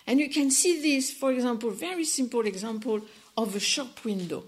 [0.07, 3.03] And you can see this, for example, very simple example
[3.37, 4.45] of a shop window.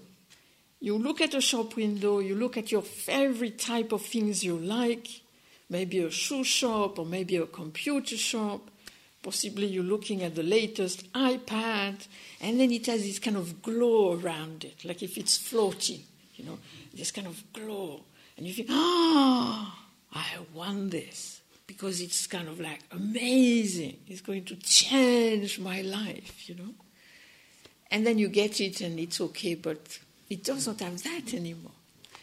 [0.79, 4.57] You look at a shop window, you look at your favorite type of things you
[4.57, 5.21] like,
[5.69, 8.71] maybe a shoe shop or maybe a computer shop.
[9.21, 12.07] Possibly you're looking at the latest iPad,
[12.41, 16.01] and then it has this kind of glow around it, like if it's floating,
[16.35, 16.57] you know,
[16.95, 18.01] this kind of glow.
[18.37, 19.73] And you think, oh,
[20.13, 23.97] I want this because it's kind of like amazing.
[24.07, 26.73] It's going to change my life, you know.
[27.89, 31.71] And then you get it and it's okay, but it doesn't have that anymore.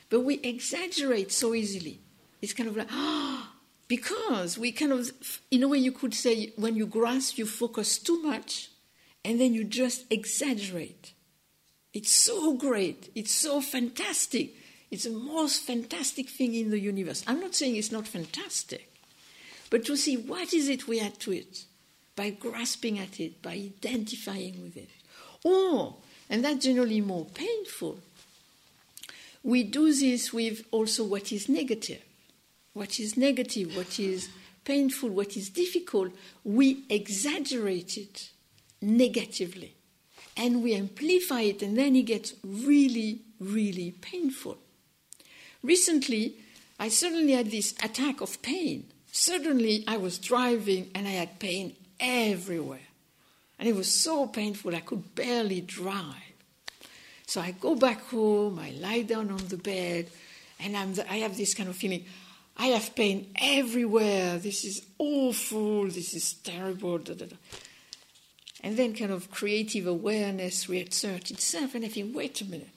[0.09, 1.99] But we exaggerate so easily.
[2.41, 3.57] It's kind of like, ah, oh,
[3.89, 5.11] because we kind of,
[5.51, 8.71] in a way, you could say, when you grasp, you focus too much,
[9.25, 11.13] and then you just exaggerate.
[11.93, 13.11] It's so great.
[13.15, 14.55] It's so fantastic.
[14.95, 17.25] It's the most fantastic thing in the universe.
[17.27, 18.93] I'm not saying it's not fantastic,
[19.69, 21.65] but to see what is it we add to it
[22.15, 24.89] by grasping at it, by identifying with it.
[25.43, 25.97] Or
[26.31, 27.99] and that's generally more painful.
[29.43, 32.05] We do this with also what is negative.
[32.73, 34.29] What is negative, what is
[34.65, 36.13] painful, what is difficult,
[36.45, 38.31] we exaggerate it
[38.81, 39.75] negatively.
[40.37, 44.59] And we amplify it, and then it gets really, really painful.
[45.65, 46.37] Recently,
[46.79, 48.85] I suddenly had this attack of pain.
[49.11, 52.87] Suddenly, I was driving and I had pain everywhere.
[53.59, 56.35] And it was so painful, I could barely drive.
[57.27, 60.11] So I go back home, I lie down on the bed,
[60.61, 62.05] and I'm the, I have this kind of feeling
[62.57, 64.39] I have pain everywhere.
[64.39, 65.89] This is awful.
[65.89, 66.99] This is terrible.
[66.99, 67.37] Da, da, da.
[68.63, 72.74] And then, kind of creative awareness reasserts itself, and I think, wait a minute.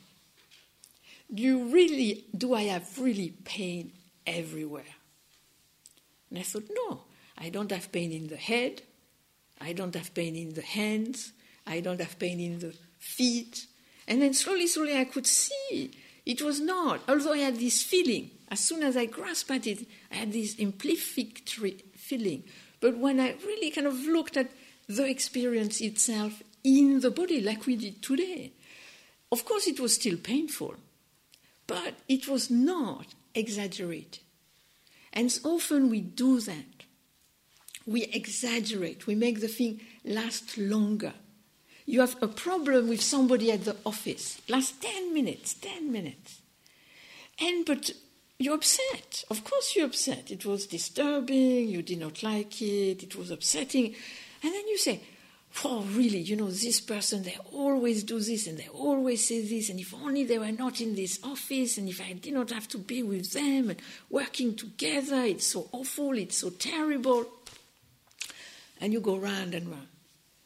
[1.34, 3.92] Do you really, do I have really pain
[4.26, 4.96] everywhere?
[6.30, 7.02] And I thought, no,
[7.38, 8.82] I don't have pain in the head.
[9.60, 11.34] I don't have pain in the hands.
[11.66, 13.68] I don't have pain in the feet.
[14.08, 15.92] And then slowly, slowly, I could see
[16.26, 17.02] it was not.
[17.08, 20.56] Although I had this feeling, as soon as I grasped at it, I had this
[20.56, 21.50] implicit
[21.96, 22.44] feeling.
[22.80, 24.52] But when I really kind of looked at
[24.88, 28.54] the experience itself in the body, like we did today,
[29.32, 30.76] of course it was still painful,
[31.68, 34.20] but it was not exaggerated.
[35.14, 36.78] And often we do that
[37.88, 41.14] we exaggerate, we make the thing last longer.
[41.86, 46.42] You have a problem with somebody at the office, last 10 minutes, 10 minutes.
[47.40, 47.92] And but
[48.38, 49.24] you're upset.
[49.32, 50.30] Of course you're upset.
[50.32, 53.96] It was disturbing, you did not like it, it was upsetting.
[54.44, 55.00] And then you say,
[55.64, 59.70] oh, really, you know, this person, they always do this and they always say this,
[59.70, 62.68] and if only they were not in this office, and if I did not have
[62.70, 67.26] to be with them and working together, it's so awful, it's so terrible
[68.80, 69.88] and you go round and round.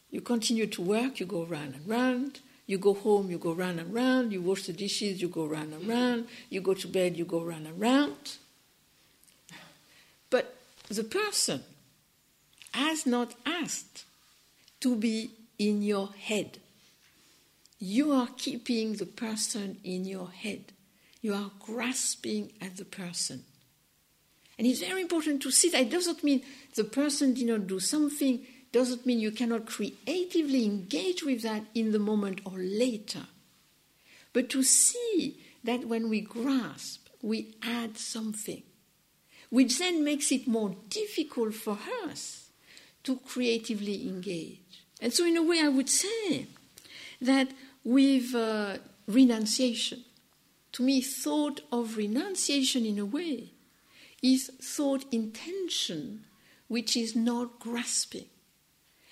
[0.09, 2.39] You continue to work, you go round and round.
[2.67, 4.31] You go home, you go round and round.
[4.31, 6.27] You wash the dishes, you go round and round.
[6.49, 8.37] You go to bed, you go round and round.
[10.29, 10.55] But
[10.87, 11.63] the person
[12.73, 14.05] has not asked
[14.81, 16.59] to be in your head.
[17.79, 20.73] You are keeping the person in your head.
[21.21, 23.43] You are grasping at the person.
[24.57, 26.43] And it's very important to see that it doesn't mean
[26.75, 31.91] the person did not do something, doesn't mean you cannot creatively engage with that in
[31.91, 33.25] the moment or later.
[34.33, 38.63] But to see that when we grasp, we add something,
[39.49, 42.49] which then makes it more difficult for us
[43.03, 44.70] to creatively engage.
[45.01, 46.45] And so, in a way, I would say
[47.19, 47.49] that
[47.83, 48.77] with uh,
[49.07, 50.03] renunciation,
[50.73, 53.49] to me, thought of renunciation in a way
[54.21, 56.25] is thought intention
[56.67, 58.27] which is not grasping.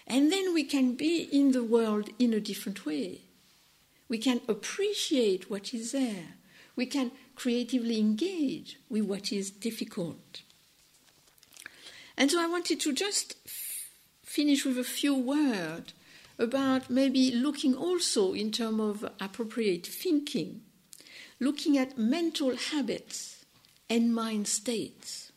[0.07, 3.21] And then we can be in the world in a different way.
[4.07, 6.35] We can appreciate what is there.
[6.75, 10.41] We can creatively engage with what is difficult.
[12.17, 13.35] And so I wanted to just
[14.29, 15.91] finish with a few words
[16.37, 20.61] about maybe looking also in terms of appropriate thinking,
[21.39, 23.43] looking at mental habits
[23.89, 25.31] and mind states.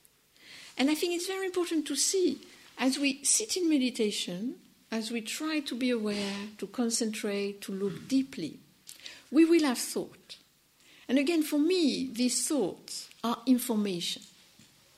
[0.77, 2.41] And I think it's very important to see
[2.79, 4.57] as we sit in meditation,
[4.91, 8.59] as we try to be aware, to concentrate, to look deeply,
[9.31, 10.37] we will have thought.
[11.09, 14.23] And again, for me, these thoughts are information.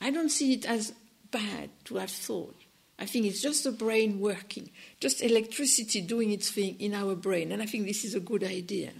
[0.01, 0.91] I don't see it as
[1.31, 2.64] bad to have thought.
[2.97, 7.51] I think it's just the brain working, just electricity doing its thing in our brain.
[7.51, 8.93] And I think this is a good idea.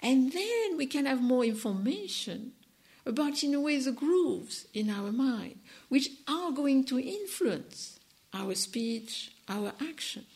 [0.00, 2.52] And then we can have more information
[3.04, 8.00] about, in a way, the grooves in our mind, which are going to influence
[8.32, 10.26] our speech, our action.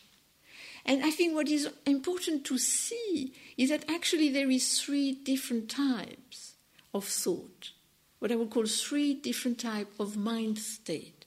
[0.85, 5.69] And I think what is important to see is that actually there is three different
[5.69, 6.53] types
[6.93, 7.71] of thought,
[8.19, 11.20] what I would call three different types of mind state,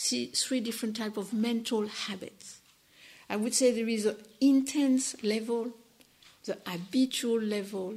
[0.00, 2.60] three different type of mental habits.
[3.28, 5.70] I would say there is an intense level,
[6.44, 7.94] the habitual level,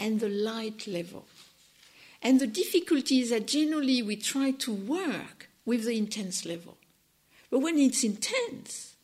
[0.00, 1.26] and the light level.
[2.22, 6.76] And the difficulty is that generally we try to work with the intense level.
[7.50, 8.96] But when it's intense,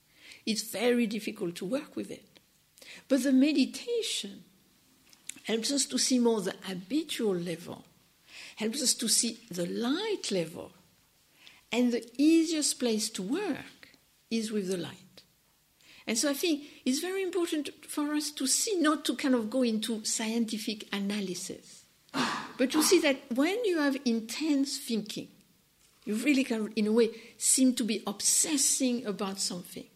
[0.44, 2.40] it's very difficult to work with it.
[3.08, 4.44] But the meditation
[5.44, 7.84] helps us to see more the habitual level,
[8.56, 10.72] helps us to see the light level.
[11.74, 13.98] And the easiest place to work
[14.30, 15.22] is with the light.
[16.06, 19.50] And so I think it's very important for us to see, not to kind of
[19.50, 21.84] go into scientific analysis,
[22.58, 25.26] but to see that when you have intense thinking,
[26.04, 29.86] you really can, in a way, seem to be obsessing about something,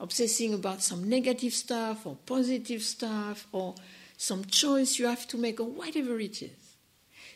[0.00, 3.74] obsessing about some negative stuff or positive stuff or
[4.16, 6.76] some choice you have to make or whatever it is.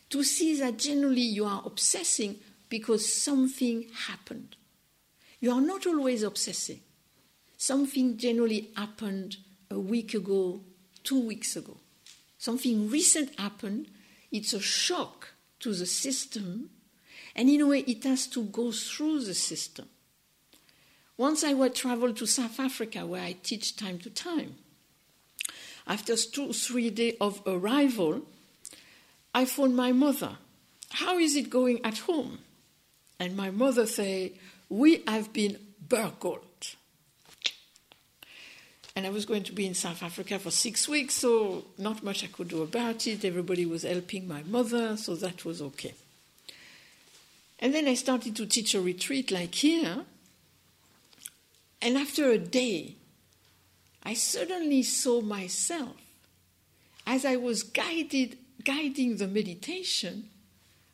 [0.09, 2.39] To see that generally you are obsessing
[2.73, 4.57] because something happened.
[5.41, 6.81] You are not always obsessing.
[7.59, 9.37] Something generally happened
[9.71, 10.63] a week ago,
[11.05, 11.77] two weeks ago.
[12.39, 13.89] Something recent happened.
[14.31, 16.71] It's a shock to the system,
[17.37, 19.91] and in a way, it has to go through the system.
[21.19, 24.55] Once I would travel to South Africa, where I teach time to time.
[25.87, 28.23] After two, three days of arrival,
[29.35, 30.39] I phoned my mother.
[30.89, 32.39] How is it going at home?
[33.19, 34.33] And my mother said,
[34.69, 35.59] We have been
[35.89, 36.41] burgled.
[38.95, 42.25] And I was going to be in South Africa for six weeks, so not much
[42.25, 43.25] I could do about it.
[43.25, 45.95] Everybody was helping my mother, so that was okay.
[47.59, 50.05] And then I started to teach a retreat like here.
[51.81, 52.97] And after a day,
[54.03, 55.97] I suddenly saw myself
[57.07, 60.29] as I was guided, guiding the meditation.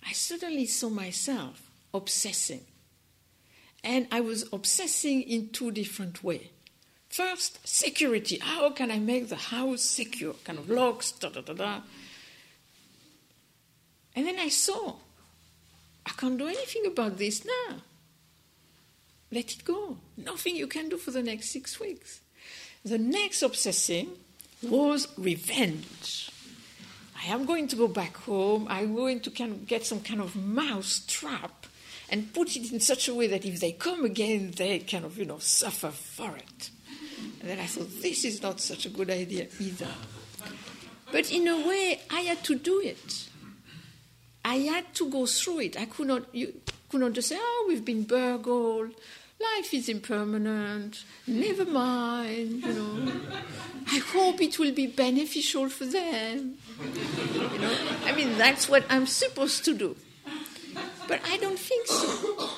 [0.06, 2.64] I suddenly saw myself obsessing.
[3.84, 6.49] And I was obsessing in two different ways.
[7.09, 8.39] First, security.
[8.39, 10.34] How can I make the house secure?
[10.45, 11.80] Kind of locks, da da da da.
[14.14, 14.97] And then I saw,
[16.05, 17.76] I can't do anything about this now.
[19.30, 19.99] Let it go.
[20.16, 22.20] Nothing you can do for the next six weeks.
[22.84, 24.11] The next obsessing
[24.62, 26.30] was revenge.
[27.20, 28.66] I am going to go back home.
[28.68, 31.66] I'm going to kind of get some kind of mouse trap
[32.11, 35.18] and put it in such a way that if they come again, they kind of,
[35.18, 36.70] you know, suffer for it.
[37.40, 39.88] And then I thought, this is not such a good idea either.
[41.12, 43.28] But in a way, I had to do it.
[44.44, 45.80] I had to go through it.
[45.80, 46.54] I could not, you
[46.88, 48.94] could not just say, oh, we've been burgled.
[49.40, 51.04] Life is impermanent.
[51.26, 53.12] Never mind, you know.
[53.86, 56.56] I hope it will be beneficial for them.
[57.34, 59.96] You know, I mean, that's what I'm supposed to do.
[61.09, 62.50] But I don't think so.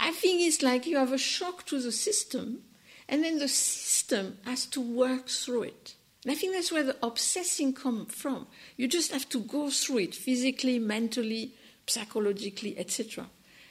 [0.00, 2.62] I think it's like you have a shock to the system,
[3.08, 5.94] and then the system has to work through it.
[6.24, 8.46] And I think that's where the obsessing comes from.
[8.76, 11.52] You just have to go through it physically, mentally,
[11.86, 13.26] psychologically, etc.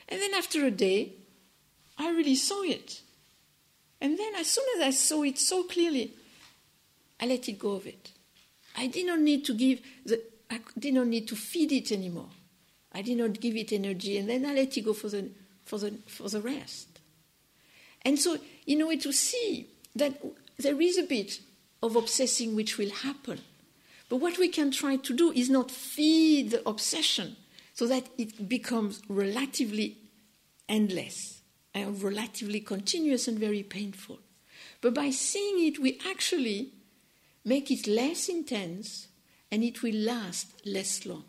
[0.08, 1.14] And then after a day,
[1.98, 3.02] I really saw it.
[4.00, 6.14] And then as soon as I saw it so clearly,
[7.20, 8.12] I let it go of it.
[8.76, 12.30] I did not need to give the I did not need to feed it anymore.
[12.98, 15.30] I did not give it energy, and then I let it go for the
[15.66, 17.00] for the for the rest.
[18.02, 20.20] And so, in a way, to see that
[20.58, 21.40] there is a bit
[21.84, 23.42] of obsessing which will happen,
[24.10, 27.36] but what we can try to do is not feed the obsession
[27.76, 29.98] so that it becomes relatively
[30.68, 31.42] endless
[31.76, 34.18] and relatively continuous and very painful.
[34.82, 36.74] But by seeing it, we actually
[37.46, 39.08] make it less intense
[39.52, 41.26] and it will last less long.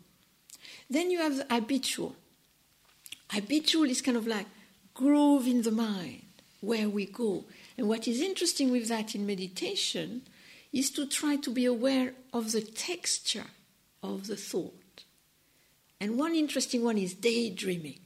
[0.89, 2.15] Then you have the habitual.
[3.29, 4.47] Habitual is kind of like
[4.93, 6.23] groove in the mind,
[6.61, 7.45] where we go.
[7.77, 10.23] And what is interesting with that in meditation
[10.73, 13.47] is to try to be aware of the texture
[14.01, 15.03] of the thought.
[16.01, 17.99] And one interesting one is daydreaming.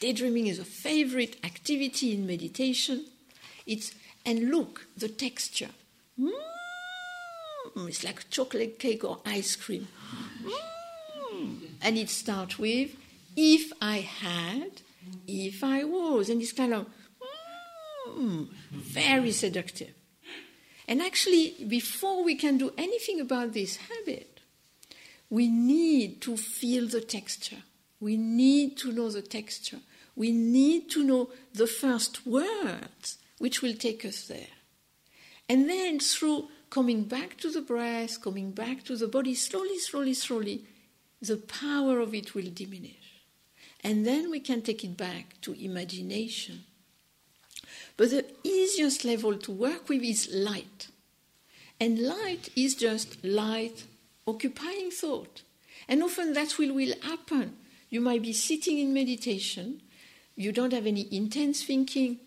[0.00, 3.06] Daydreaming is a favorite activity in meditation.
[3.66, 3.94] It's
[4.26, 5.70] and look the texture.
[6.18, 6.32] Mm,
[7.88, 9.88] it's like chocolate cake or ice cream.
[10.42, 10.83] Mm.
[11.84, 12.96] And it starts with
[13.36, 14.80] if I had,
[15.28, 16.86] if I was, and it's kind of
[18.08, 19.92] mm, very seductive.
[20.88, 24.40] And actually, before we can do anything about this habit,
[25.28, 27.62] we need to feel the texture.
[28.00, 29.80] We need to know the texture.
[30.16, 34.54] We need to know the first words which will take us there.
[35.48, 40.14] And then through coming back to the breath, coming back to the body, slowly, slowly,
[40.14, 40.64] slowly,
[41.28, 43.22] the power of it will diminish.
[43.82, 46.64] And then we can take it back to imagination.
[47.96, 50.88] But the easiest level to work with is light.
[51.80, 53.84] And light is just light,
[54.26, 55.42] occupying thought.
[55.88, 57.56] And often that will, will happen.
[57.90, 59.82] You might be sitting in meditation,
[60.34, 62.18] you don't have any intense thinking,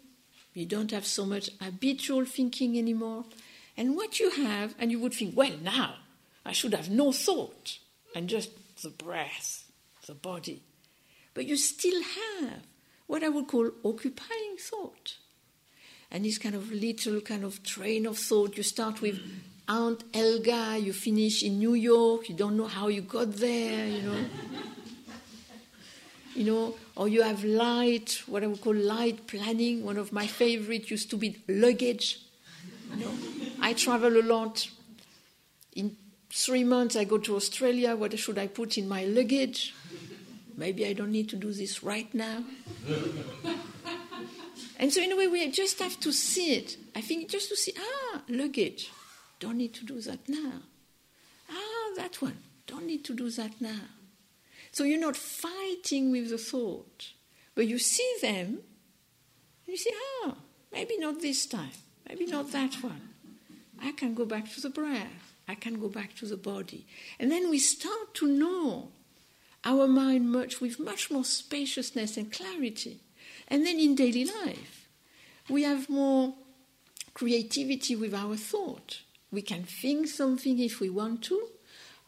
[0.54, 3.26] you don't have so much habitual thinking anymore.
[3.76, 5.96] And what you have, and you would think, well, now
[6.46, 7.80] I should have no thought
[8.16, 8.50] and just
[8.82, 9.70] the breath,
[10.06, 10.64] the body.
[11.34, 12.62] But you still have
[13.08, 15.18] what I would call occupying thought.
[16.12, 18.58] And this kind of little kind of train of thought.
[18.58, 19.20] You start with
[19.68, 24.02] Aunt Elga, you finish in New York, you don't know how you got there, you
[24.02, 24.26] know.
[26.36, 29.84] you know, or you have light, what I would call light planning.
[29.84, 32.20] One of my favorite used to be luggage.
[32.96, 33.12] You know,
[33.60, 34.70] I travel a lot.
[35.76, 35.98] In
[36.30, 37.96] three months, I go to Australia.
[37.96, 39.74] What should I put in my luggage?
[40.56, 42.44] Maybe I don't need to do this right now.
[44.80, 46.78] and so, in a way, we just have to see it.
[46.96, 48.92] I think just to see, ah, luggage.
[49.40, 50.62] Don't need to do that now.
[51.50, 52.38] Ah, that one.
[52.66, 53.82] Don't need to do that now.
[54.72, 57.12] So you're not fighting with the thought,
[57.56, 58.60] but you see them,
[59.66, 59.92] you say,
[60.24, 60.36] ah,
[60.72, 61.72] maybe not this time,
[62.08, 63.10] maybe not that one.
[63.82, 65.34] I can go back to the breath.
[65.48, 66.86] I can go back to the body.
[67.20, 68.90] And then we start to know
[69.64, 73.02] our mind much with much more spaciousness and clarity.
[73.48, 74.88] And then in daily life,
[75.50, 76.34] we have more
[77.14, 79.02] creativity with our thought.
[79.32, 81.48] We can think something if we want to,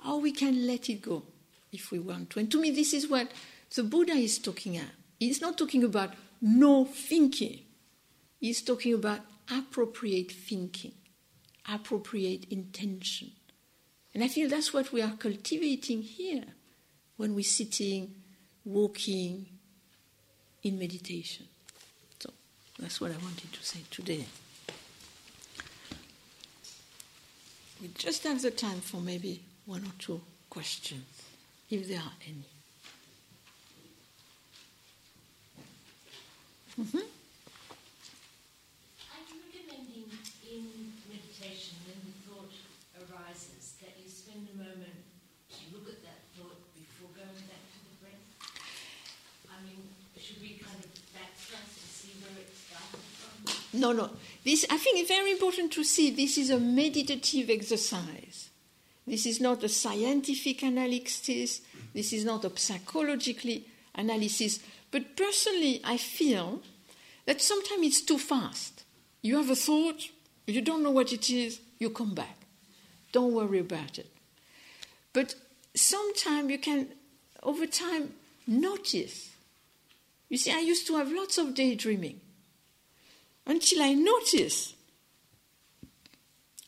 [0.07, 1.23] or we can let it go
[1.71, 2.39] if we want to.
[2.39, 3.31] And to me, this is what
[3.75, 4.91] the Buddha is talking at.
[5.19, 7.59] He's not talking about no thinking,
[8.39, 9.19] he's talking about
[9.51, 10.93] appropriate thinking,
[11.67, 13.31] appropriate intention.
[14.13, 16.45] And I feel that's what we are cultivating here
[17.17, 18.15] when we're sitting,
[18.65, 19.45] walking
[20.63, 21.47] in meditation.
[22.19, 22.31] So
[22.79, 24.25] that's what I wanted to say today.
[27.81, 31.05] We just have the time for maybe one or two questions,
[31.69, 32.43] if there are any.
[36.79, 37.07] Mm-hmm.
[39.11, 40.11] I'm recommending
[40.47, 40.63] in
[41.07, 42.51] meditation when the thought
[42.99, 44.99] arises that you spend a moment
[45.51, 48.23] to look at that thought before going back to the breath.
[49.51, 53.58] I mean, should we kind of backtrack to see where it started from?
[53.73, 54.09] No, no.
[54.43, 58.49] This, I think it's very important to see this is a meditative exercise.
[59.05, 61.61] This is not a scientific analysis,
[61.93, 63.65] this is not a psychologically
[63.95, 64.59] analysis.
[64.91, 66.61] But personally, I feel
[67.25, 68.83] that sometimes it's too fast.
[69.21, 70.09] You have a thought,
[70.47, 72.37] you don't know what it is, you come back.
[73.11, 74.09] Don't worry about it.
[75.13, 75.35] But
[75.75, 76.89] sometimes you can,
[77.43, 78.13] over time,
[78.47, 79.29] notice
[80.29, 82.21] You see, I used to have lots of daydreaming
[83.49, 84.75] until I noticed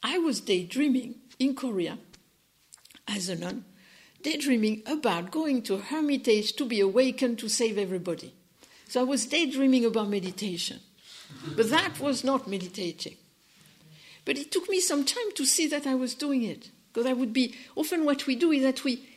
[0.02, 2.00] I was daydreaming in Korea
[3.08, 3.66] as a nun,
[4.24, 8.34] daydreaming about going to a hermitage to be awakened to save everybody.
[8.88, 10.80] So I was daydreaming about meditation.
[11.56, 13.16] But that was not meditating.
[14.26, 16.72] But it took me some time to see that I was doing it.
[16.92, 19.08] Because I would be, often what we do is that we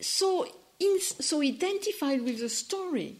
[0.00, 0.46] so,
[0.80, 3.16] in, so identified with the story,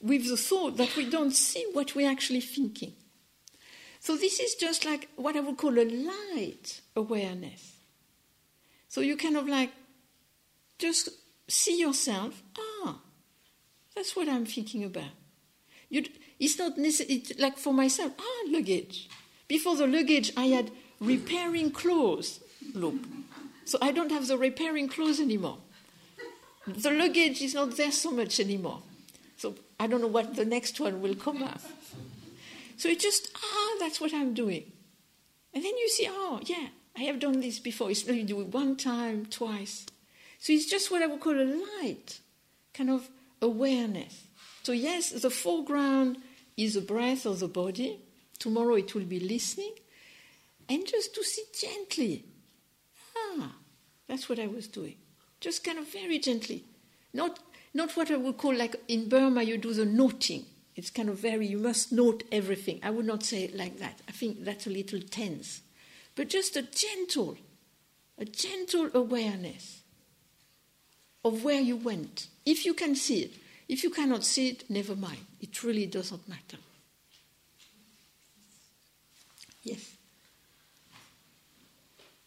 [0.00, 2.94] with the thought, that we don't see what we're actually thinking.
[4.06, 7.72] So this is just like what I would call a light awareness.
[8.88, 9.72] So you kind of like
[10.78, 11.08] just
[11.48, 13.00] see yourself, ah,
[13.96, 15.10] that's what I'm thinking about.
[15.88, 16.04] You,
[16.38, 19.08] it's not necessary, like for myself, ah, luggage.
[19.48, 22.38] Before the luggage, I had repairing clothes
[22.74, 23.04] loop.
[23.64, 25.58] So I don't have the repairing clothes anymore.
[26.64, 28.82] The luggage is not there so much anymore.
[29.36, 31.60] So I don't know what the next one will come up.
[32.76, 34.72] So it's just, ah, that's what I'm doing.
[35.54, 37.90] And then you see, oh, yeah, I have done this before.
[37.90, 39.86] It's not you do it one time, twice.
[40.38, 41.44] So it's just what I would call a
[41.80, 42.20] light,
[42.74, 43.08] kind of
[43.40, 44.24] awareness.
[44.62, 46.18] So, yes, the foreground
[46.56, 48.00] is the breath of the body.
[48.38, 49.72] Tomorrow it will be listening.
[50.68, 52.24] And just to sit gently.
[53.16, 53.52] Ah,
[54.08, 54.96] that's what I was doing.
[55.40, 56.64] Just kind of very gently.
[57.14, 57.38] Not,
[57.72, 60.44] not what I would call like in Burma, you do the noting.
[60.76, 62.80] It's kind of very, you must note everything.
[62.82, 63.98] I would not say it like that.
[64.06, 65.62] I think that's a little tense.
[66.14, 67.38] But just a gentle,
[68.18, 69.80] a gentle awareness
[71.24, 72.28] of where you went.
[72.44, 73.32] If you can see it,
[73.68, 75.24] if you cannot see it, never mind.
[75.40, 76.58] It really doesn't matter.
[79.62, 79.96] Yes.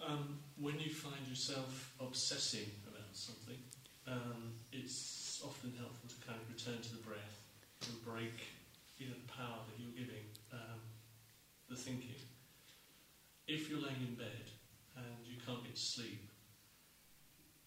[0.05, 3.57] Um, when you find yourself obsessing about something,
[4.07, 7.28] um, it's often helpful to kind of return to the breath
[7.89, 8.37] and break
[9.07, 10.79] know, the power that you're giving um,
[11.69, 12.21] the thinking.
[13.47, 14.51] If you're laying in bed
[14.95, 16.29] and you can't get to sleep,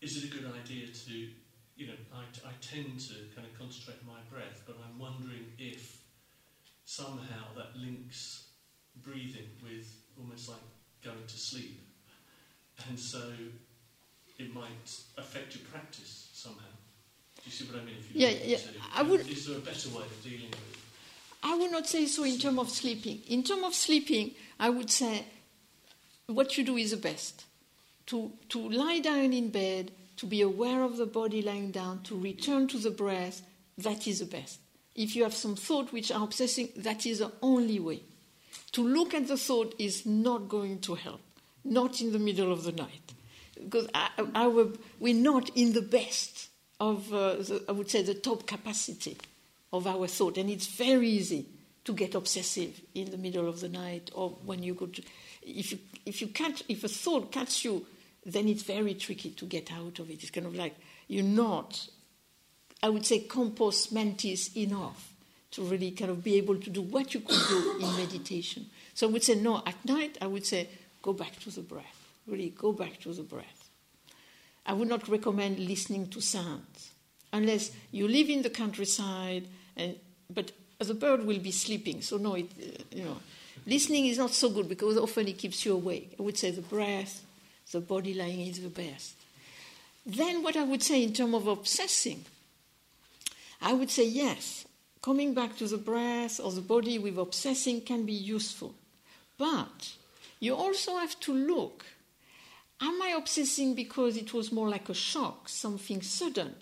[0.00, 1.28] is it a good idea to
[1.76, 5.98] you know, I, I tend to kind of concentrate my breath, but I'm wondering if
[6.84, 8.44] somehow that links
[9.02, 10.60] breathing with almost like
[11.02, 11.80] going to sleep.
[12.88, 13.32] And so
[14.38, 16.81] it might affect your practice somehow.
[17.36, 17.96] Do you see what I mean?
[18.12, 18.58] yeah, yeah.
[18.94, 20.78] I would, is there a better way of dealing with it?
[21.42, 23.20] I would not say so in terms of sleeping.
[23.28, 25.24] In terms of sleeping, I would say
[26.26, 27.44] what you do is the best.
[28.06, 32.16] To, to lie down in bed to be aware of the body lying down, to
[32.16, 33.42] return to the breath,
[33.78, 34.60] that is the best.
[34.94, 38.02] If you have some thought which are obsessing, that is the only way.
[38.72, 41.20] To look at the thought is not going to help,
[41.64, 43.12] not in the middle of the night.
[43.54, 44.68] Because our,
[45.00, 46.48] we're not in the best
[46.82, 49.16] of, uh, the, I would say, the top capacity
[49.72, 50.36] of our thought.
[50.36, 51.46] And it's very easy
[51.84, 55.02] to get obsessive in the middle of the night or when you go to.
[55.42, 57.86] If, you, if, you catch, if a thought catches you
[58.24, 60.22] then it's very tricky to get out of it.
[60.22, 60.76] It's kind of like
[61.08, 61.88] you're not,
[62.82, 65.12] I would say, compos mentis enough
[65.52, 68.66] to really kind of be able to do what you could do in meditation.
[68.94, 70.68] So I would say, no, at night, I would say,
[71.02, 72.08] go back to the breath.
[72.26, 73.61] Really, go back to the breath.
[74.64, 76.90] I would not recommend listening to sounds
[77.32, 79.96] unless you live in the countryside, and,
[80.30, 82.02] but the bird will be sleeping.
[82.02, 83.16] So, no, it, uh, you know,
[83.66, 86.14] listening is not so good because often it keeps you awake.
[86.18, 87.24] I would say the breath,
[87.70, 89.14] the body lying is the best.
[90.04, 92.24] Then, what I would say in terms of obsessing,
[93.60, 94.66] I would say yes,
[95.00, 98.74] coming back to the breath or the body with obsessing can be useful.
[99.38, 99.94] But
[100.40, 101.84] you also have to look
[102.82, 106.54] am I obsessing because it was more like a shock, something sudden?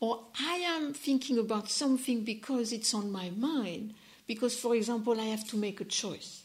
[0.00, 3.94] Or I am thinking about something because it's on my mind,
[4.26, 6.42] because, for example, I have to make a choice,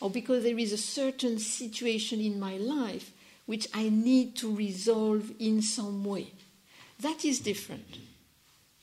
[0.00, 3.10] or because there is a certain situation in my life
[3.46, 6.28] which I need to resolve in some way.
[7.00, 7.98] That is different.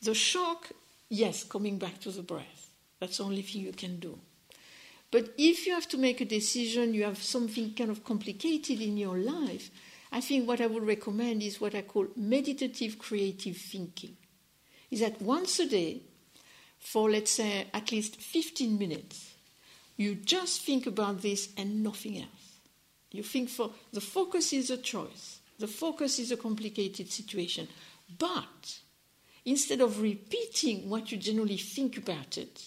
[0.02, 0.70] The shock,
[1.10, 2.70] yes, coming back to the breath.
[3.00, 4.20] That's the only thing you can do.
[5.10, 8.98] But if you have to make a decision, you have something kind of complicated in
[8.98, 9.70] your life,
[10.12, 14.18] I think what I would recommend is what I call meditative creative thinking.
[14.90, 16.02] Is that once a day,
[16.80, 19.34] for let's say at least 15 minutes,
[19.96, 22.60] you just think about this and nothing else.
[23.12, 27.68] You think for the focus is a choice, the focus is a complicated situation.
[28.18, 28.80] But
[29.46, 32.66] instead of repeating what you generally think about it,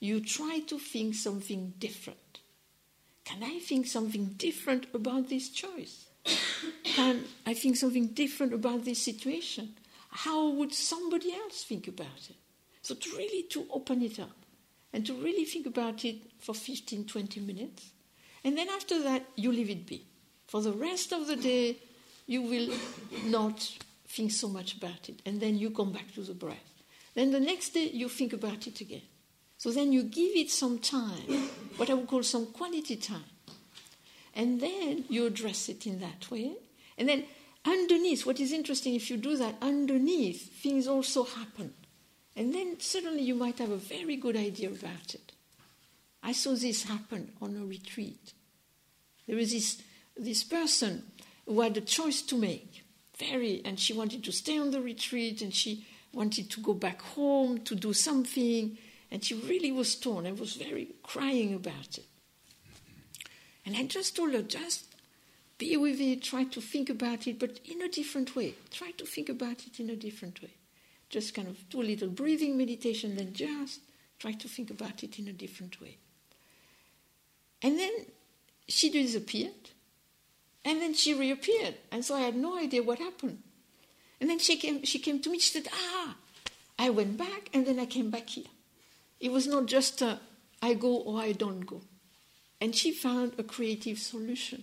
[0.00, 2.40] you try to think something different.
[3.24, 6.06] Can I think something different about this choice?
[6.84, 9.74] Can I think something different about this situation?
[10.10, 12.36] How would somebody else think about it?
[12.82, 14.36] So to really to open it up
[14.92, 17.90] and to really think about it for 15, 20 minutes.
[18.44, 20.04] And then after that, you leave it be.
[20.48, 21.78] For the rest of the day,
[22.26, 22.74] you will
[23.24, 25.22] not think so much about it.
[25.24, 26.82] And then you come back to the breath.
[27.14, 29.02] Then the next day, you think about it again.
[29.56, 33.31] So then you give it some time, what I would call some quality time.
[34.34, 36.54] And then you address it in that way.
[36.96, 37.24] And then
[37.64, 41.74] underneath, what is interesting, if you do that, underneath, things also happen.
[42.34, 45.32] And then suddenly you might have a very good idea about it.
[46.22, 48.32] I saw this happen on a retreat.
[49.26, 49.82] There was this,
[50.16, 51.04] this person
[51.46, 52.84] who had a choice to make,
[53.18, 57.02] very, and she wanted to stay on the retreat and she wanted to go back
[57.02, 58.78] home to do something,
[59.10, 62.06] and she really was torn and was very crying about it.
[63.64, 64.86] And I just told her, just
[65.58, 68.54] be with it, try to think about it, but in a different way.
[68.70, 70.54] Try to think about it in a different way.
[71.08, 73.80] Just kind of do a little breathing meditation, then just
[74.18, 75.98] try to think about it in a different way.
[77.62, 77.92] And then
[78.66, 79.70] she disappeared,
[80.64, 83.38] and then she reappeared, and so I had no idea what happened.
[84.20, 86.16] And then she came, she came to me, she said, Ah,
[86.78, 88.50] I went back, and then I came back here.
[89.20, 90.18] It was not just a,
[90.60, 91.82] I go or I don't go.
[92.62, 94.62] And she found a creative solution.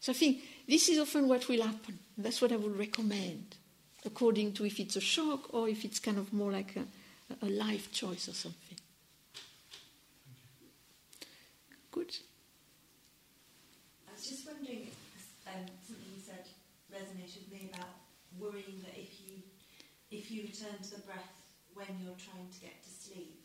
[0.00, 1.98] So I think this is often what will happen.
[2.18, 3.56] That's what I would recommend
[4.04, 6.84] according to if it's a shock or if it's kind of more like a,
[7.46, 8.76] a life choice or something.
[11.90, 12.14] Good.
[14.06, 14.88] I was just wondering,
[15.46, 16.44] um, something you said
[16.92, 17.96] resonated with me about
[18.38, 19.40] worrying that if you
[20.10, 21.32] if you return to the breath
[21.72, 23.40] when you're trying to get to sleep,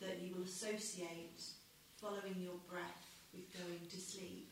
[0.00, 1.61] that you will associate
[2.02, 4.50] following your breath with going to sleep,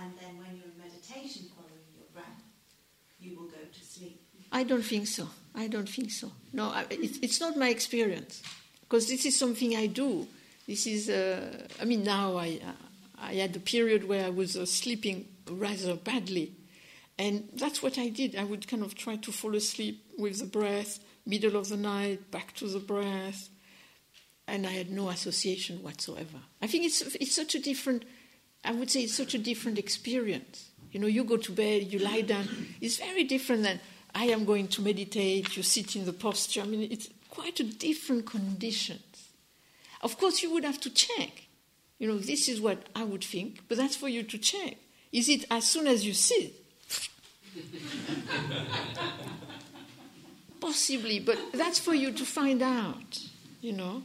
[0.00, 2.40] and then when you're in meditation following your breath,
[3.20, 4.20] you will go to sleep.
[4.52, 5.28] I don't think so.
[5.54, 6.30] I don't think so.
[6.52, 8.42] No, it's not my experience
[8.82, 10.28] because this is something I do.
[10.68, 12.72] This is, uh, I mean, now I, uh,
[13.20, 16.52] I had a period where I was uh, sleeping rather badly.
[17.18, 18.34] And that's what I did.
[18.36, 22.30] I would kind of try to fall asleep with the breath, middle of the night,
[22.30, 23.48] back to the breath.
[24.46, 26.38] And I had no association whatsoever.
[26.60, 28.04] I think it's, it's such a different,
[28.64, 30.70] I would say it's such a different experience.
[30.92, 32.48] You know, you go to bed, you lie down.
[32.80, 33.80] It's very different than
[34.14, 36.60] I am going to meditate, you sit in the posture.
[36.60, 39.28] I mean, it's quite a different conditions.
[40.02, 41.48] Of course, you would have to check.
[41.98, 44.76] You know, this is what I would think, but that's for you to check.
[45.12, 46.52] Is it as soon as you sit?
[50.60, 53.18] Possibly, but that's for you to find out,
[53.60, 54.02] you know.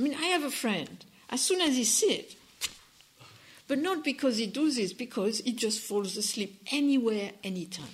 [0.00, 2.34] I mean, I have a friend, as soon as he sits,
[3.68, 7.84] but not because he does this, because he just falls asleep anywhere, anytime.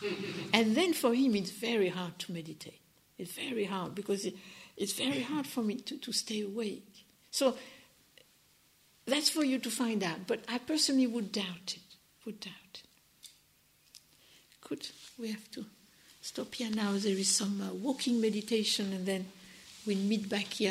[0.54, 2.80] and then for him, it's very hard to meditate.
[3.18, 4.34] It's very hard because it,
[4.78, 7.04] it's very hard for me to, to stay awake.
[7.30, 7.54] So
[9.04, 10.26] that's for you to find out.
[10.26, 11.96] But I personally would doubt it.
[12.24, 12.82] Would doubt it.
[14.66, 14.88] Good.
[15.18, 15.66] We have to
[16.22, 16.92] stop here now.
[16.92, 19.26] There is some uh, walking meditation, and then
[19.86, 20.70] we'll meet back here.